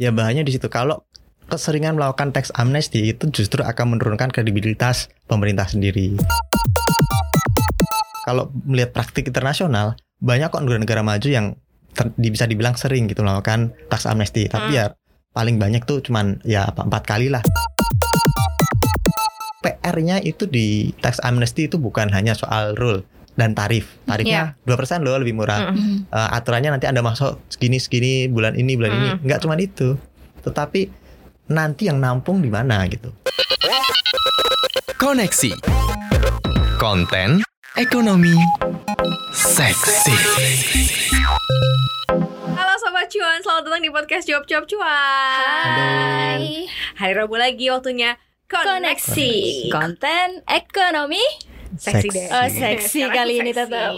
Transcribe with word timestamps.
Ya 0.00 0.16
bahayanya 0.16 0.48
di 0.48 0.56
situ 0.56 0.72
kalau 0.72 1.04
keseringan 1.52 1.92
melakukan 1.92 2.32
tax 2.32 2.48
amnesty 2.56 3.12
itu 3.12 3.28
justru 3.28 3.60
akan 3.60 4.00
menurunkan 4.00 4.32
kredibilitas 4.32 5.12
pemerintah 5.28 5.68
sendiri. 5.68 6.16
Kalau 8.24 8.48
melihat 8.64 8.96
praktik 8.96 9.28
internasional, 9.28 10.00
banyak 10.24 10.48
kok 10.48 10.64
negara-negara 10.64 11.04
maju 11.04 11.28
yang 11.28 11.52
ter- 11.92 12.16
bisa 12.16 12.48
dibilang 12.48 12.80
sering 12.80 13.12
gitu 13.12 13.20
melakukan 13.20 13.76
tax 13.92 14.08
amnesty, 14.08 14.48
tapi 14.48 14.72
Hmm. 14.72 14.78
ya 14.80 14.84
paling 15.36 15.60
banyak 15.60 15.84
tuh 15.84 16.00
cuman 16.00 16.40
ya 16.48 16.64
apa, 16.64 16.88
empat 16.88 17.04
kali 17.04 17.28
lah. 17.28 17.44
PR-nya 19.60 20.24
itu 20.24 20.48
di 20.48 20.96
tax 21.04 21.20
amnesty 21.20 21.68
itu 21.68 21.76
bukan 21.76 22.08
hanya 22.16 22.32
soal 22.32 22.72
rule 22.72 23.04
dan 23.40 23.56
tarif. 23.56 23.88
Iya. 24.04 24.08
Tarifnya 24.12 24.42
2% 24.68 25.00
loh 25.00 25.16
lebih 25.16 25.32
murah. 25.32 25.72
Mm-mm. 25.72 26.04
Eh, 26.12 26.28
aturannya 26.36 26.76
nanti 26.76 26.84
Anda 26.84 27.00
masuk 27.00 27.40
segini 27.48 27.80
segini 27.80 28.28
bulan 28.28 28.52
ini 28.52 28.76
bulan 28.76 28.92
ini. 28.92 29.08
Hmm. 29.16 29.24
Enggak 29.24 29.40
cuma 29.40 29.56
itu. 29.56 29.96
Tetapi 30.44 30.92
nanti 31.48 31.88
yang 31.88 31.96
nampung 31.96 32.44
di 32.44 32.52
mana 32.52 32.84
gitu. 32.92 33.08
Koneksi. 35.00 35.56
Konten 36.76 37.40
ekonomi 37.80 38.36
seksi. 39.32 40.16
Halo 42.52 42.74
Sobat 42.76 43.08
Cuan, 43.08 43.40
selamat 43.40 43.62
datang 43.68 43.82
di 43.84 43.90
podcast 43.92 44.24
Jawab 44.28 44.44
Jawab 44.44 44.64
Cuan 44.68 44.84
Hai. 44.84 46.68
Hari 47.00 47.12
Rabu 47.16 47.40
lagi 47.40 47.72
waktunya 47.72 48.20
Koneksi 48.48 49.32
Konten 49.72 50.44
ekonomi. 50.44 51.49
Seksi 51.72 52.02
Seks. 52.02 52.12
deh 52.12 52.26
Oh, 52.28 52.46
seksi 52.46 53.00
Sekarang 53.00 53.16
kali 53.16 53.34
ini 53.36 53.50
seksi. 53.50 53.60
tetap. 53.64 53.92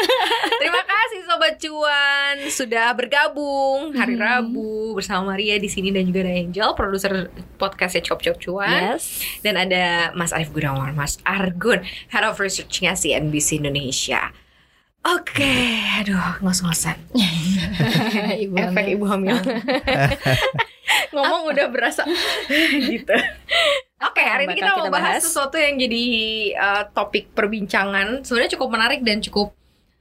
Terima 0.60 0.82
kasih 0.82 1.20
Sobat 1.22 1.54
Cuan 1.56 2.34
Sudah 2.48 2.86
bergabung 2.90 3.92
hari 3.92 4.12
Hmm. 4.12 4.22
Rabu 4.22 4.70
Bersama 4.92 5.30
Maria 5.30 5.56
di 5.56 5.66
sini 5.66 5.88
dan 5.88 6.04
juga 6.04 6.22
ada 6.22 6.32
Angel 6.32 6.70
Produser 6.72 7.12
podcastnya 7.54 8.00
Cop 8.02 8.18
Cop 8.18 8.36
Cuan 8.36 8.96
Yes. 8.96 9.20
Dan 9.38 9.54
ada 9.54 10.10
Mas 10.12 10.30
Arif 10.30 10.48
Gunawan 10.48 10.92
Mas 10.92 11.20
Argun 11.22 11.80
Head 12.08 12.24
of 12.24 12.36
Research-nya 12.36 12.92
CNBC 12.92 13.58
Indonesia 13.58 14.32
Oke, 15.02 15.56
aduh 15.96 16.40
ngos-ngosan 16.40 16.92
Ibu 18.44 18.52
efek 18.52 18.86
ibu 18.90 19.04
hamil. 19.06 19.32
Ngomong 21.10 21.48
udah 21.48 21.66
berasa 21.66 22.04
gitu. 22.82 23.16
Oke, 24.00 24.22
hari 24.22 24.44
ini 24.44 24.56
kita 24.56 24.72
mau 24.72 24.80
kita 24.82 24.90
bahas 24.90 25.04
bahas. 25.12 25.22
sesuatu 25.22 25.56
yang 25.56 25.76
jadi 25.76 26.04
uh, 26.54 26.82
topik 26.90 27.30
perbincangan. 27.30 28.24
Sebenarnya 28.24 28.56
cukup 28.56 28.68
menarik 28.70 29.00
dan 29.00 29.20
cukup 29.20 29.52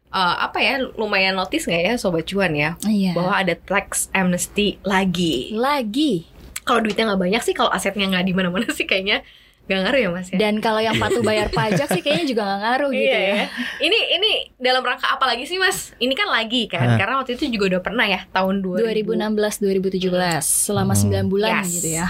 uh, 0.09 0.35
apa 0.41 0.57
ya, 0.57 0.79
lumayan 0.95 1.35
notice 1.35 1.67
nggak 1.67 1.83
ya 1.83 1.93
sobat 1.95 2.23
cuan 2.23 2.53
ya, 2.53 2.79
Iya. 2.81 3.11
bahwa 3.11 3.33
ada 3.35 3.53
tax 3.53 4.07
amnesty 4.11 4.79
lagi. 4.81 5.51
Lagi. 5.51 6.23
Kalau 6.63 6.79
duitnya 6.79 7.07
nggak 7.07 7.21
banyak 7.21 7.41
sih, 7.41 7.51
kalau 7.51 7.67
asetnya 7.69 8.07
nggak 8.07 8.23
di 8.23 8.31
mana-mana 8.31 8.71
sih 8.71 8.85
kayaknya 8.85 9.19
nggak 9.67 9.79
ngaruh 9.83 9.99
ya 9.99 10.09
mas 10.09 10.27
ya. 10.27 10.37
Dan 10.39 10.53
kalau 10.59 10.79
yang 10.79 10.95
patuh 10.95 11.21
bayar 11.21 11.51
pajak 11.51 11.91
sih 11.91 11.99
kayaknya 11.99 12.25
juga 12.25 12.41
nggak 12.41 12.59
ngaruh 12.63 12.89
gitu 12.89 13.03
Iya 13.05 13.19
ya. 13.19 13.35
ya. 13.35 13.45
Ini 13.79 13.99
ini 14.15 14.31
dalam 14.55 14.81
rangka 14.81 15.11
apa 15.11 15.27
lagi 15.27 15.43
sih 15.43 15.59
mas? 15.59 15.91
Ini 15.95 16.13
kan 16.13 16.25
lagi 16.25 16.65
kan, 16.65 16.87
Hah. 16.87 16.97
karena 16.97 17.19
waktu 17.19 17.35
itu 17.35 17.51
juga 17.51 17.75
udah 17.75 17.81
pernah 17.83 18.07
ya 18.07 18.23
tahun 18.29 18.63
2000 18.63 19.11
2016 19.11 19.59
2017 19.59 20.39
selama 20.39 20.95
Hmm. 20.95 21.27
9 21.27 21.27
bulan 21.27 21.51
Yes. 21.59 21.67
gitu 21.75 21.89
ya. 21.93 22.07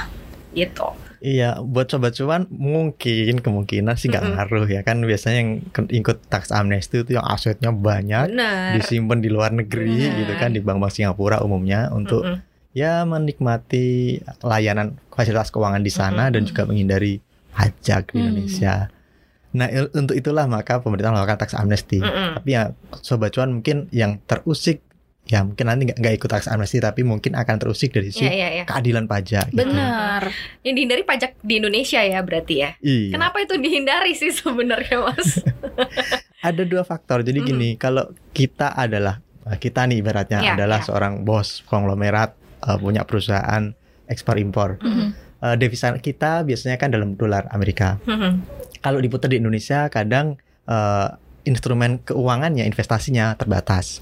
gitu. 0.51 0.87
Iya, 1.19 1.59
buat 1.59 1.85
sobat 1.85 2.13
cuan 2.13 2.47
mungkin 2.49 3.35
kemungkinan 3.37 3.93
sih 3.93 4.07
nggak 4.07 4.23
Mm-mm. 4.23 4.35
ngaruh 4.35 4.67
ya 4.67 4.81
kan 4.81 4.99
biasanya 4.99 5.37
yang 5.37 5.51
ikut 5.91 6.23
tax 6.25 6.47
amnesty 6.49 7.01
itu 7.01 7.13
yang 7.13 7.25
asetnya 7.25 7.69
banyak 7.69 8.31
Benar. 8.31 8.73
disimpan 8.73 9.19
di 9.19 9.27
luar 9.27 9.51
negeri 9.51 9.99
Benar. 10.01 10.17
gitu 10.17 10.33
kan 10.35 10.49
di 10.49 10.59
bank-bank 10.59 10.89
Singapura 10.89 11.39
umumnya 11.39 11.87
untuk 11.89 12.23
Mm-mm. 12.23 12.39
ya 12.71 13.03
menikmati 13.03 14.17
layanan 14.39 14.95
fasilitas 15.09 15.49
keuangan 15.49 15.79
di 15.79 15.91
sana 15.91 16.23
Mm-mm. 16.23 16.33
dan 16.33 16.41
juga 16.45 16.61
menghindari 16.63 17.19
pajak 17.49 18.09
di 18.09 18.15
Hmm. 18.15 18.23
Indonesia. 18.25 18.87
Nah, 19.49 19.67
il- 19.67 19.91
untuk 19.91 20.13
itulah 20.13 20.45
maka 20.45 20.77
pemerintah 20.77 21.09
melakukan 21.09 21.41
tax 21.41 21.51
amnesty. 21.51 21.97
Mm-mm. 21.97 22.37
Tapi 22.37 22.49
ya 22.49 22.71
sobat 22.99 23.33
cuan 23.33 23.51
mungkin 23.51 23.89
yang 23.89 24.21
terusik 24.23 24.79
ya 25.29 25.45
mungkin 25.45 25.69
nanti 25.69 25.85
nggak 25.85 26.13
ikut 26.17 26.25
tax 26.25 26.49
amnesty 26.49 26.81
tapi 26.81 27.05
mungkin 27.05 27.37
akan 27.37 27.61
terusik 27.61 27.93
dari 27.93 28.09
sisi 28.09 28.25
Iya 28.25 28.33
iya 28.33 28.49
iya. 28.49 28.63
keadilan 28.65 29.05
pajak. 29.05 29.53
gitu. 29.53 29.61
Benar. 29.61 30.25
Yang 30.65 30.73
dihindari 30.73 31.03
pajak 31.05 31.37
di 31.39 31.53
Indonesia 31.61 32.01
ya 32.01 32.19
berarti 32.25 32.55
ya. 32.57 32.71
Iya. 32.81 33.13
Kenapa 33.13 33.37
itu 33.37 33.53
dihindari 33.55 34.17
sih 34.17 34.33
sebenarnya 34.33 35.05
Mas? 35.05 35.37
Ada 36.49 36.65
dua 36.65 36.81
faktor. 36.81 37.21
Jadi 37.21 37.45
gini, 37.45 37.77
kalau 37.77 38.09
kita 38.31 38.73
adalah 38.73 39.21
kita 39.61 39.85
nih 39.85 40.01
ibaratnya 40.01 40.39
Iya, 40.41 40.53
adalah 40.57 40.81
iya. 40.81 40.87
seorang 40.89 41.21
bos 41.21 41.61
konglomerat 41.63 42.33
eh, 42.65 42.77
punya 42.77 43.05
perusahaan 43.05 43.69
ekspor 44.09 44.41
impor. 44.41 44.81
Mhm. 44.81 45.07
Eh, 45.39 45.55
devisa 45.55 45.93
kita 45.95 46.41
biasanya 46.41 46.81
kan 46.81 46.89
dalam 46.89 47.13
dolar 47.13 47.45
Amerika. 47.53 48.01
Kalau 48.81 48.97
diputar 48.97 49.29
di 49.29 49.37
Indonesia 49.37 49.93
kadang 49.93 50.41
eh, 50.65 51.07
instrumen 51.45 52.01
keuangannya 52.01 52.65
investasinya 52.65 53.37
terbatas. 53.37 54.01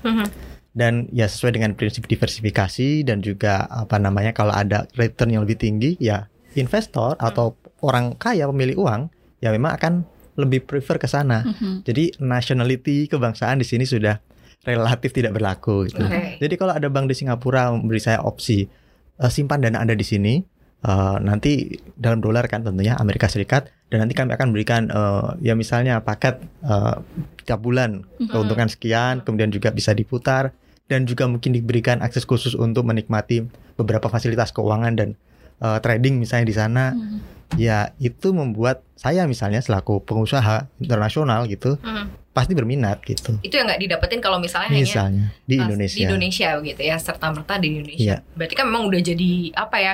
Dan 0.77 1.09
ya 1.09 1.25
sesuai 1.25 1.57
dengan 1.57 1.73
prinsip 1.73 2.05
diversifikasi 2.05 3.01
dan 3.01 3.25
juga 3.25 3.65
apa 3.65 3.97
namanya 3.97 4.29
kalau 4.29 4.53
ada 4.53 4.85
return 4.93 5.33
yang 5.33 5.41
lebih 5.41 5.57
tinggi 5.57 5.97
ya 5.97 6.29
investor 6.53 7.17
atau 7.17 7.57
orang 7.81 8.13
kaya 8.13 8.45
pemilik 8.45 8.77
uang 8.77 9.09
ya 9.41 9.49
memang 9.49 9.73
akan 9.73 9.93
lebih 10.37 10.69
prefer 10.69 11.01
ke 11.01 11.09
sana. 11.09 11.41
Mhm. 11.41 11.81
Jadi 11.81 12.21
nationality 12.21 13.09
kebangsaan 13.09 13.57
di 13.57 13.65
sini 13.65 13.89
sudah 13.89 14.21
relatif 14.61 15.09
tidak 15.11 15.33
berlaku 15.33 15.89
gitu. 15.89 16.05
Oke. 16.05 16.37
Jadi 16.37 16.53
kalau 16.55 16.77
ada 16.77 16.85
bank 16.87 17.09
di 17.09 17.15
Singapura 17.17 17.73
memberi 17.73 17.97
saya 17.97 18.21
opsi 18.21 18.69
eh, 19.17 19.31
simpan 19.33 19.65
dana 19.65 19.81
Anda 19.81 19.97
di 19.97 20.05
sini 20.05 20.37
eh, 20.83 21.17
nanti 21.17 21.73
dalam 21.97 22.21
dolar 22.21 22.45
kan 22.45 22.61
tentunya 22.61 22.93
Amerika 22.93 23.25
Serikat 23.25 23.73
dan 23.89 24.05
nanti 24.05 24.13
kami 24.13 24.29
akan 24.29 24.53
berikan 24.53 24.93
eh, 24.93 25.29
ya 25.41 25.57
misalnya 25.57 26.05
paket 26.05 26.37
eh, 26.61 26.95
tiap 27.49 27.65
bulan 27.65 28.05
Mhm. 28.21 28.29
keuntungan 28.29 28.69
sekian 28.69 29.25
kemudian 29.25 29.49
juga 29.49 29.73
bisa 29.73 29.89
diputar 29.89 30.53
dan 30.87 31.03
juga 31.03 31.27
mungkin 31.27 31.51
diberikan 31.51 31.99
akses 31.99 32.23
khusus 32.23 32.51
untuk 32.51 32.83
menikmati 32.83 33.43
beberapa 33.75 34.07
fasilitas 34.07 34.51
keuangan 34.51 34.95
dan 34.95 35.09
eh, 35.57 35.79
trading 35.81 36.17
misalnya 36.17 36.45
di 36.45 36.53
sana 36.53 36.83
Mhm. 36.93 37.17
ya 37.55 37.89
itu 37.97 38.29
membuat 38.29 38.85
saya 38.93 39.25
misalnya 39.25 39.57
selaku 39.57 39.99
pengusaha 40.01 40.69
internasional 40.77 41.45
gitu 41.45 41.81
Mhm. 41.81 42.29
pasti 42.29 42.53
berminat 42.53 43.01
gitu 43.01 43.41
Itu 43.41 43.57
yang 43.57 43.65
nggak 43.65 43.81
didapetin 43.81 44.21
kalau 44.21 44.37
misalnya 44.37 44.69
hanya 44.69 44.85
misalnya 44.85 45.25
di 45.43 45.57
pas 45.57 45.65
Indonesia 45.65 45.97
Di 45.97 46.03
Indonesia 46.05 46.47
begitu 46.61 46.81
ya, 46.83 46.95
serta 46.97 47.33
merta 47.33 47.57
di 47.57 47.67
Indonesia. 47.73 48.05
Iya. 48.05 48.17
Berarti 48.37 48.53
kan 48.53 48.65
memang 48.69 48.85
udah 48.85 49.01
jadi 49.01 49.31
apa 49.57 49.77
ya? 49.81 49.93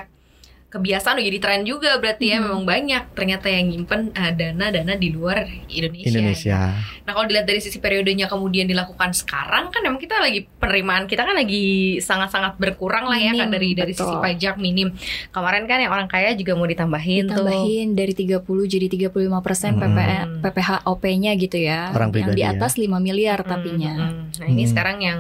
Kebiasaan 0.74 1.16
udah 1.16 1.28
jadi 1.28 1.38
tren 1.38 1.62
juga 1.64 1.96
berarti 1.96 2.26
ya 2.28 2.42
memang 2.42 2.66
banyak 2.66 3.14
ternyata 3.14 3.46
yang 3.46 3.70
nyimpen 3.70 4.10
uh, 4.12 4.32
dana-dana 4.32 4.94
di 4.96 5.08
luar 5.08 5.46
Indonesia. 5.68 6.10
Indonesia 6.10 6.60
Nah 7.04 7.12
kalau 7.12 7.26
dilihat 7.26 7.46
dari 7.46 7.60
sisi 7.60 7.78
periodenya 7.78 8.26
kemudian 8.26 8.66
dilakukan 8.66 9.14
sekarang 9.14 9.70
kan 9.70 9.82
memang 9.82 10.00
kita 10.00 10.18
lagi 10.18 10.50
penerimaan 10.58 11.06
kita 11.06 11.22
kan 11.22 11.36
lagi 11.36 11.64
sangat-sangat 12.00 12.58
berkurang 12.58 13.06
lah 13.06 13.16
ya 13.16 13.32
kan 13.32 13.46
Minim, 13.46 13.54
dari 13.54 13.70
dari 13.76 13.94
sisi 13.94 14.08
betul. 14.08 14.24
pajak 14.24 14.56
minim. 14.56 14.90
Kemarin 15.30 15.64
kan 15.64 15.78
yang 15.78 15.92
orang 15.92 16.08
kaya 16.08 16.34
juga 16.34 16.54
mau 16.54 16.66
ditambahin, 16.66 17.28
tuh. 17.28 17.44
Tambahin 17.44 17.94
dari 17.94 18.14
30 18.14 18.42
jadi 18.66 18.88
35 18.90 19.14
persen 19.40 19.72
Hmm. 19.74 19.82
PPN 19.86 20.28
PPHOP-nya 20.42 21.32
gitu 21.36 21.58
ya. 21.60 21.92
Orang 21.92 22.10
yang 22.12 22.32
di 22.32 22.42
ya. 22.42 22.52
atas 22.52 22.76
5 22.76 22.98
miliar 22.98 23.40
Hmm, 23.40 23.50
tapinya. 23.52 23.94
hmm. 23.94 24.40
Nah 24.40 24.48
ini 24.48 24.64
Hmm. 24.64 24.72
sekarang 24.72 24.98
yang 25.00 25.20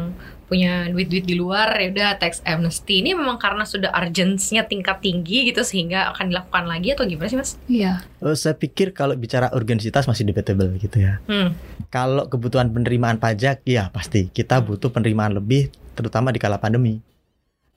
punya 0.54 0.86
duit-duit 0.88 1.26
di 1.26 1.34
luar 1.34 1.74
ya 1.74 1.90
udah 1.90 2.10
tax 2.22 2.46
amnesty 2.46 3.02
ini 3.02 3.18
memang 3.18 3.42
karena 3.42 3.66
sudah 3.66 3.90
urgensinya 3.90 4.62
tingkat 4.64 5.02
tinggi 5.02 5.50
gitu 5.50 5.66
sehingga 5.66 6.14
akan 6.14 6.30
dilakukan 6.30 6.70
lagi 6.70 6.94
atau 6.94 7.10
gimana 7.10 7.26
sih 7.26 7.40
mas? 7.42 7.58
Iya. 7.66 8.06
Oh, 8.22 8.38
saya 8.38 8.54
pikir 8.54 8.94
kalau 8.94 9.18
bicara 9.18 9.50
urgensitas 9.50 10.06
masih 10.06 10.30
debatable 10.30 10.70
gitu 10.78 11.02
ya 11.02 11.18
Hmm. 11.26 11.58
kalau 11.90 12.30
kebutuhan 12.30 12.70
penerimaan 12.70 13.18
pajak 13.18 13.66
ya 13.66 13.90
pasti 13.90 14.30
kita 14.30 14.62
Hmm. 14.62 14.70
butuh 14.70 14.94
penerimaan 14.94 15.34
lebih 15.34 15.74
terutama 15.98 16.30
di 16.30 16.38
kala 16.38 16.62
pandemi 16.62 17.02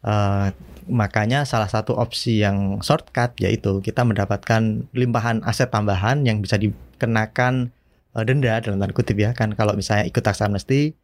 Eh, 0.07 0.49
makanya 0.87 1.43
salah 1.43 1.67
satu 1.67 1.99
opsi 1.99 2.39
yang 2.39 2.79
shortcut 2.79 3.35
yaitu 3.43 3.83
kita 3.83 4.07
mendapatkan 4.07 4.87
limpahan 4.95 5.43
aset 5.43 5.67
tambahan 5.67 6.23
yang 6.23 6.39
bisa 6.39 6.55
dikenakan 6.55 7.75
eh, 8.15 8.23
denda 8.23 8.63
dalam 8.63 8.79
tanda 8.79 8.95
kutip 8.95 9.19
ya 9.19 9.35
kan 9.35 9.51
kalau 9.59 9.75
misalnya 9.75 10.07
ikut 10.07 10.23
tax 10.23 10.39
amnesty 10.47 10.95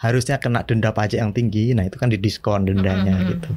harusnya 0.00 0.40
kena 0.40 0.64
denda 0.64 0.90
pajak 0.90 1.20
yang 1.20 1.30
tinggi 1.30 1.76
nah 1.76 1.84
itu 1.84 1.96
kan 1.96 2.08
didiskon 2.08 2.64
dendanya 2.64 3.12
Mm, 3.12 3.20
mm, 3.20 3.24
mm. 3.24 3.30
gitu 3.36 3.50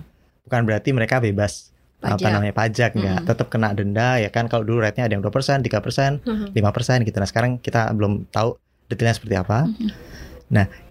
bukan 0.43 0.61
berarti 0.67 0.89
mereka 0.91 1.17
bebas 1.17 1.71
apa 2.03 2.19
Pajak. 2.19 2.31
namanya 2.35 2.51
pajak 2.53 2.91
nggak 2.93 3.19
Mm. 3.23 3.27
tetap 3.31 3.47
kena 3.47 3.71
denda 3.71 4.19
ya 4.19 4.27
kan 4.27 4.51
kalau 4.51 4.67
dulu 4.67 4.83
rate-nya 4.83 5.07
ada 5.07 5.15
yang 5.15 5.23
2%, 5.23 5.63
3%, 5.63 6.19
Hmm. 6.27 6.51
5% 6.51 7.07
gitu 7.07 7.15
nah 7.15 7.25
sekarang 7.25 7.57
kita 7.57 7.87
belum 7.95 8.27
tahu 8.27 8.59
detailnya 8.91 9.15
seperti 9.15 9.39
apa 9.39 9.71
Mhm. 9.71 9.89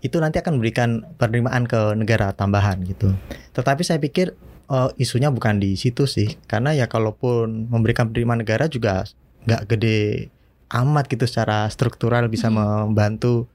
itu 0.01 0.17
nanti 0.19 0.43
akan 0.43 0.59
memberikan 0.59 1.07
penerimaan 1.21 1.69
ke 1.71 1.95
negara 1.95 2.35
tambahan 2.35 2.83
gitu. 2.83 3.15
Tetapi 3.55 3.87
saya 3.87 4.03
pikir 4.03 4.35
eh, 4.67 4.91
isunya 4.97 5.29
bukan 5.29 5.61
di 5.61 5.77
situ 5.77 6.09
sih, 6.09 6.41
karena 6.49 6.73
ya 6.73 6.89
kalaupun 6.89 7.69
memberikan 7.69 8.09
penerimaan 8.09 8.41
negara 8.41 8.67
juga 8.67 9.05
nggak 9.45 9.63
gede 9.69 10.33
amat 10.73 11.05
gitu 11.07 11.29
secara 11.29 11.69
struktural 11.69 12.27
bisa 12.27 12.49
Hmm. 12.49 12.89
membantu 12.89 13.52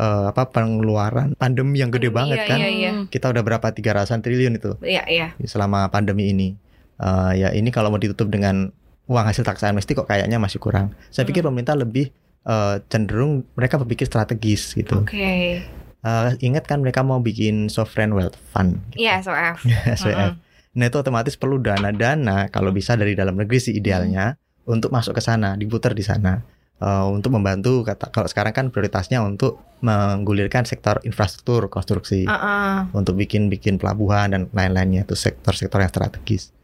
eh, 0.00 0.24
apa 0.26 0.48
pengeluaran 0.48 1.36
pandemi 1.36 1.78
yang 1.78 1.92
gede 1.92 2.08
Pandemi, 2.08 2.16
banget 2.16 2.38
iya, 2.40 2.48
kan. 2.48 2.58
iya, 2.58 2.70
iya. 2.72 2.90
Kita 3.06 3.28
udah 3.28 3.42
berapa 3.44 3.66
tiga 3.70 3.92
ratusan 3.94 4.24
triliun 4.24 4.56
itu 4.56 4.72
Iya, 4.80 5.04
iya. 5.06 5.26
selama 5.44 5.84
pandemi 5.88 6.32
ini. 6.32 6.56
Eh, 6.96 7.32
ya 7.36 7.48
ini 7.52 7.68
kalau 7.68 7.92
mau 7.92 8.00
ditutup 8.00 8.26
dengan 8.26 8.72
uang 9.04 9.24
hasil 9.24 9.44
tax 9.44 9.60
amnesty 9.60 9.92
kok 9.92 10.06
kayaknya 10.06 10.40
masih 10.40 10.56
kurang. 10.56 10.96
Saya 11.08 11.24
pikir 11.24 11.44
Hmm. 11.44 11.52
pemerintah 11.52 11.76
lebih 11.76 12.08
eh, 12.40 12.76
cenderung 12.88 13.44
mereka 13.52 13.76
berpikir 13.76 14.08
strategis 14.08 14.72
gitu. 14.72 15.04
Oke. 15.04 15.60
Eh, 16.00 16.28
ingat 16.40 16.64
kan 16.64 16.80
mereka 16.80 17.04
mau 17.04 17.20
bikin 17.20 17.68
sovereign 17.68 18.16
wealth 18.16 18.40
fund, 18.48 18.80
Iya, 18.96 19.20
SOF. 19.20 19.68
SWF. 19.94 20.32
Nah 20.70 20.86
itu 20.86 20.96
otomatis 20.96 21.34
perlu 21.34 21.58
dana-dana 21.58 22.46
kalau 22.46 22.70
bisa 22.70 22.94
dari 22.94 23.12
dalam 23.12 23.34
negeri 23.34 23.58
sih 23.58 23.74
idealnya 23.74 24.38
untuk 24.64 24.88
masuk 24.88 25.12
ke 25.12 25.20
sana, 25.20 25.52
diputar 25.52 25.92
di 25.92 26.00
sana. 26.00 26.40
Eh, 26.80 27.06
untuk 27.12 27.36
membantu 27.36 27.84
kata 27.84 28.08
kalau 28.08 28.24
sekarang 28.24 28.56
kan 28.56 28.66
prioritasnya 28.72 29.20
untuk 29.20 29.60
menggulirkan 29.84 30.64
sektor 30.64 30.96
infrastruktur 31.04 31.68
konstruksi 31.68 32.24
Heeh. 32.24 32.88
untuk 32.96 33.20
bikin-bikin 33.20 33.76
pelabuhan 33.76 34.32
dan 34.32 34.42
lain-lainnya 34.48 35.04
itu 35.04 35.12
sektor-sektor 35.12 35.76
yang 35.76 35.92
strategis. 35.92 36.56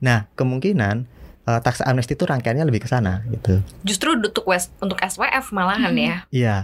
Nah 0.00 0.24
kemungkinan 0.32 1.04
eh, 1.44 1.60
tax 1.60 1.80
amnesty 1.80 2.16
itu 2.16 2.24
rangkaiannya 2.24 2.64
lebih 2.64 2.84
ke 2.84 2.88
sana 2.88 3.20
gitu. 3.28 3.60
Justru 3.84 4.16
untuk 4.16 4.48
West 4.48 4.72
untuk 4.80 4.96
SWF 4.98 5.52
malahan 5.52 5.92
Hmm. 5.92 6.00
ya. 6.00 6.16
Iya. 6.28 6.56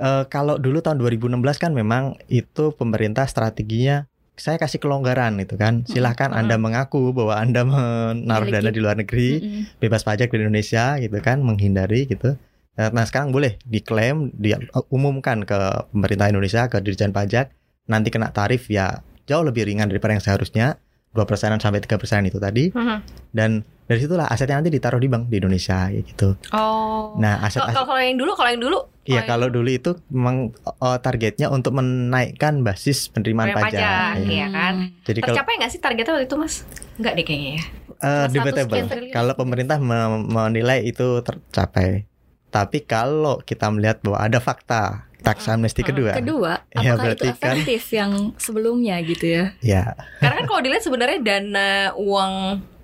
Eh, 0.00 0.24
kalau 0.32 0.56
dulu 0.56 0.80
tahun 0.80 0.96
2016 0.96 1.60
kan 1.60 1.76
memang 1.76 2.16
itu 2.24 2.72
pemerintah 2.72 3.28
strateginya 3.28 4.08
saya 4.40 4.56
kasih 4.56 4.80
kelonggaran 4.80 5.36
itu 5.36 5.60
kan. 5.60 5.84
Silahkan 5.84 6.32
Anda 6.32 6.56
mengaku 6.56 7.12
bahwa 7.12 7.36
Anda 7.36 7.62
menaruh 7.68 8.48
Miliki. 8.48 8.56
dana 8.56 8.70
di 8.72 8.80
luar 8.80 8.96
negeri, 8.96 9.30
bebas 9.76 10.02
pajak 10.02 10.32
di 10.32 10.40
Indonesia 10.40 10.96
gitu 10.96 11.20
kan, 11.20 11.44
menghindari 11.44 12.08
gitu. 12.08 12.40
Eh, 12.80 12.90
Nah 12.90 13.04
sekarang 13.04 13.30
boleh 13.30 13.60
diklaim, 13.68 14.32
diumumkan 14.32 15.44
ke 15.44 15.58
pemerintah 15.92 16.32
Indonesia, 16.32 16.66
ke 16.72 16.80
Dirjen 16.80 17.12
Pajak, 17.12 17.52
nanti 17.92 18.08
kena 18.08 18.32
tarif 18.32 18.72
ya 18.72 19.04
jauh 19.28 19.44
lebih 19.44 19.68
ringan 19.68 19.86
daripada 19.92 20.16
yang 20.16 20.24
seharusnya, 20.24 20.80
2 21.10 21.26
persenan 21.26 21.58
sampai 21.58 21.80
3 21.80 21.96
persen 21.96 22.22
itu 22.22 22.36
tadi. 22.36 22.70
Mhm. 22.70 22.98
Dan 23.30 23.60
dari 23.84 23.98
situlah 23.98 24.26
asetnya 24.26 24.54
nanti 24.56 24.70
ditaruh 24.70 24.96
di 24.96 25.06
bank 25.06 25.26
di 25.26 25.36
Indonesia 25.36 25.90
ya 25.90 26.00
gitu. 26.00 26.38
Oh. 26.50 27.18
Nah 27.18 27.42
aset, 27.42 27.58
Kalau 27.64 27.82
kalau 27.84 27.98
yang 27.98 28.14
dulu, 28.14 28.32
kalau 28.32 28.48
yang 28.48 28.62
dulu 28.62 28.78
Iya 29.02 29.16
yang 29.16 29.26
kalau 29.26 29.48
dulu 29.48 29.66
itu 29.66 29.90
memang 30.06 30.54
uh, 30.62 30.98
targetnya 30.98 31.50
untuk 31.50 31.74
menaikkan 31.74 32.62
basis 32.62 33.10
penerimaan 33.10 33.50
pajak. 33.50 33.74
pajak, 33.74 34.12
Iya. 34.16 34.28
iya 34.28 34.46
kan? 34.48 34.74
Jadi 35.02 35.18
kalau 35.18 35.34
tercapai 35.34 35.52
nggak 35.58 35.70
sih 35.70 35.80
targetnya 35.80 36.12
waktu 36.14 36.26
itu, 36.26 36.36
Mas? 36.38 36.54
Enggak 36.94 37.12
deh 37.12 37.24
kayaknya 37.24 37.50
ya. 37.50 37.64
uh, 38.00 38.26
debatable. 38.28 38.78
Kalau 39.10 39.32
pemerintah 39.34 39.76
me- 39.76 40.22
menilai 40.22 40.86
itu 40.86 41.20
tercapai. 41.20 42.06
Tapi 42.48 42.78
kalau 42.80 43.38
kita 43.40 43.66
melihat 43.68 43.98
bahwa 44.00 44.18
ada 44.20 44.38
fakta 44.38 45.09
tax 45.20 45.44
amnesty 45.46 45.80
Hmm. 45.80 45.90
kedua, 45.90 46.10
Kedua, 46.12 46.52
Ya, 46.76 46.92
apakah 46.92 47.12
itu 47.12 47.22
berarti 47.22 47.28
kan- 47.30 47.36
efektif 47.56 47.82
yang 47.90 48.12
sebelumnya 48.36 48.96
gitu 49.00 49.24
ya? 49.24 49.44
ya 49.60 49.82
Karena 50.16 50.34
kan 50.36 50.46
kalau 50.46 50.60
dilihat 50.60 50.80
sebenarnya 50.80 51.18
dana 51.18 51.70
uang 51.94 52.32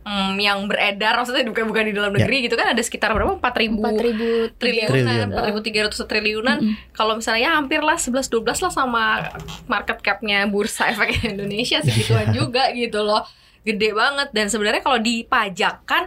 mm, 0.02 0.32
yang 0.36 0.58
beredar 0.64 1.16
maksudnya 1.16 1.42
bukan 1.44 1.66
bukan 1.66 1.84
di 1.84 1.92
dalam 1.92 2.10
Ya. 2.10 2.16
negeri 2.20 2.36
gitu 2.40 2.54
kan 2.54 2.68
ada 2.68 2.78
sekitar 2.78 3.10
berapa? 3.10 3.36
4000 3.36 3.74
4000 3.74 4.54
triliunan, 4.54 4.86
Triliun. 4.86 5.28
4300 5.34 6.04
triliunan. 6.04 6.56
Mm-mm. 6.60 6.74
Kalau 6.92 7.12
misalnya 7.14 7.42
ya 7.42 7.52
hampir 7.52 7.80
lah 7.80 7.96
11 7.96 8.28
12 8.28 8.46
lah 8.60 8.70
sama 8.70 9.04
market 9.66 9.98
capnya 10.00 10.46
bursa 10.46 10.88
efek 10.88 11.26
Indonesia 11.26 11.80
segituan 11.80 12.30
juga 12.38 12.70
gitu 12.70 13.00
loh. 13.00 13.26
Gede 13.60 13.90
banget 13.90 14.30
dan 14.30 14.46
sebenarnya 14.46 14.78
kalau 14.78 15.02
dipajakkan 15.02 16.06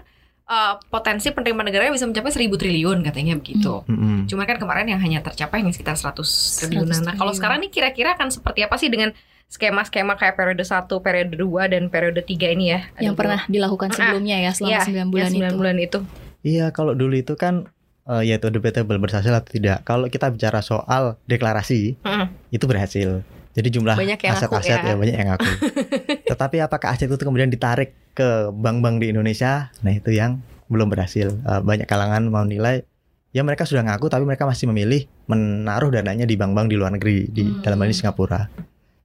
eh, 0.49 0.73
potensi 0.87 1.29
penerimaan 1.29 1.63
negaranya 1.63 1.93
bisa 1.93 2.03
mencapai 2.03 2.29
1000 2.29 2.49
triliun 2.51 2.99
katanya 3.01 3.33
begitu. 3.35 3.85
mm-mm. 3.85 4.25
Cuma 4.25 4.43
kan 4.43 4.57
kemarin 4.57 4.87
yang 4.87 4.97
hanya 4.97 5.21
tercapai 5.21 5.61
hanya 5.61 5.69
sekitar 5.69 5.93
100 5.93 6.17
triliunan. 6.59 6.99
Nah, 6.99 7.13
kalau 7.13 7.29
triliun. 7.29 7.37
sekarang 7.37 7.57
nih 7.61 7.71
kira-kira 7.71 8.09
akan 8.13 8.27
seperti 8.29 8.59
apa 8.61 8.75
sih 8.75 8.87
dengan 8.87 9.13
skema-skema 9.47 10.13
kayak 10.13 10.35
periode 10.35 10.61
1, 10.61 10.85
periode 10.99 11.33
2 11.33 11.41
dan 11.67 11.83
periode 11.87 12.21
3 12.21 12.49
ini 12.49 12.65
ya? 12.69 12.85
Ada 12.87 13.01
yang 13.03 13.13
dua- 13.13 13.19
pernah 13.19 13.41
dilakukan 13.45 13.87
Ah, 13.87 13.95
sebelumnya 13.95 14.37
ya 14.39 14.51
selama 14.51 14.69
Iya, 14.71 14.81
9 14.83 14.93
yang 14.95 15.09
bulan 15.09 15.27
9 15.27 15.37
itu. 15.39 15.57
bulan 15.57 15.77
itu. 15.79 15.99
Iya 16.39 16.65
kalau 16.69 16.93
dulu 16.93 17.15
itu 17.15 17.33
kan 17.33 17.65
uh, 18.05 18.21
ya 18.21 18.35
itu 18.35 18.47
debatable 18.47 18.97
berhasil 18.97 19.29
atau 19.29 19.49
tidak. 19.49 19.81
Kalau 19.83 20.05
kita 20.05 20.29
bicara 20.29 20.61
soal 20.61 21.17
deklarasi 21.25 21.97
Mm. 21.99 22.25
itu 22.49 22.65
berhasil. 22.65 23.21
Jadi 23.49 23.67
jumlah 23.71 23.97
aset-aset 23.97 24.79
ya. 24.79 24.93
ya. 24.93 24.95
banyak 24.95 25.15
yang 25.15 25.29
ngaku. 25.29 25.49
Tetapi 26.31 26.57
apakah 26.59 26.93
aset 26.93 27.07
itu 27.07 27.17
kemudian 27.19 27.47
ditarik 27.47 27.97
ke 28.13 28.51
bank-bank 28.51 28.99
di 28.99 29.09
Indonesia? 29.09 29.73
Nah 29.79 29.91
itu 29.91 30.11
yang 30.11 30.39
belum 30.67 30.87
berhasil. 30.87 31.33
Eh, 31.33 31.61
banyak 31.61 31.85
kalangan 31.85 32.25
mau 32.25 32.43
nilai 32.43 32.85
ya 33.29 33.41
mereka 33.41 33.61
sudah 33.61 33.81
ngaku 33.83 34.05
tapi 34.07 34.25
mereka 34.25 34.41
masih 34.43 34.65
memilih 34.65 35.05
menaruh 35.25 35.89
dananya 35.91 36.23
di 36.23 36.33
bank-bank 36.33 36.67
di 36.67 36.75
luar 36.75 36.89
negeri 36.91 37.25
di 37.25 37.43
Hmm. 37.43 37.61
dalam 37.61 37.77
hal 37.77 37.87
ini 37.87 37.95
Singapura. 37.95 38.49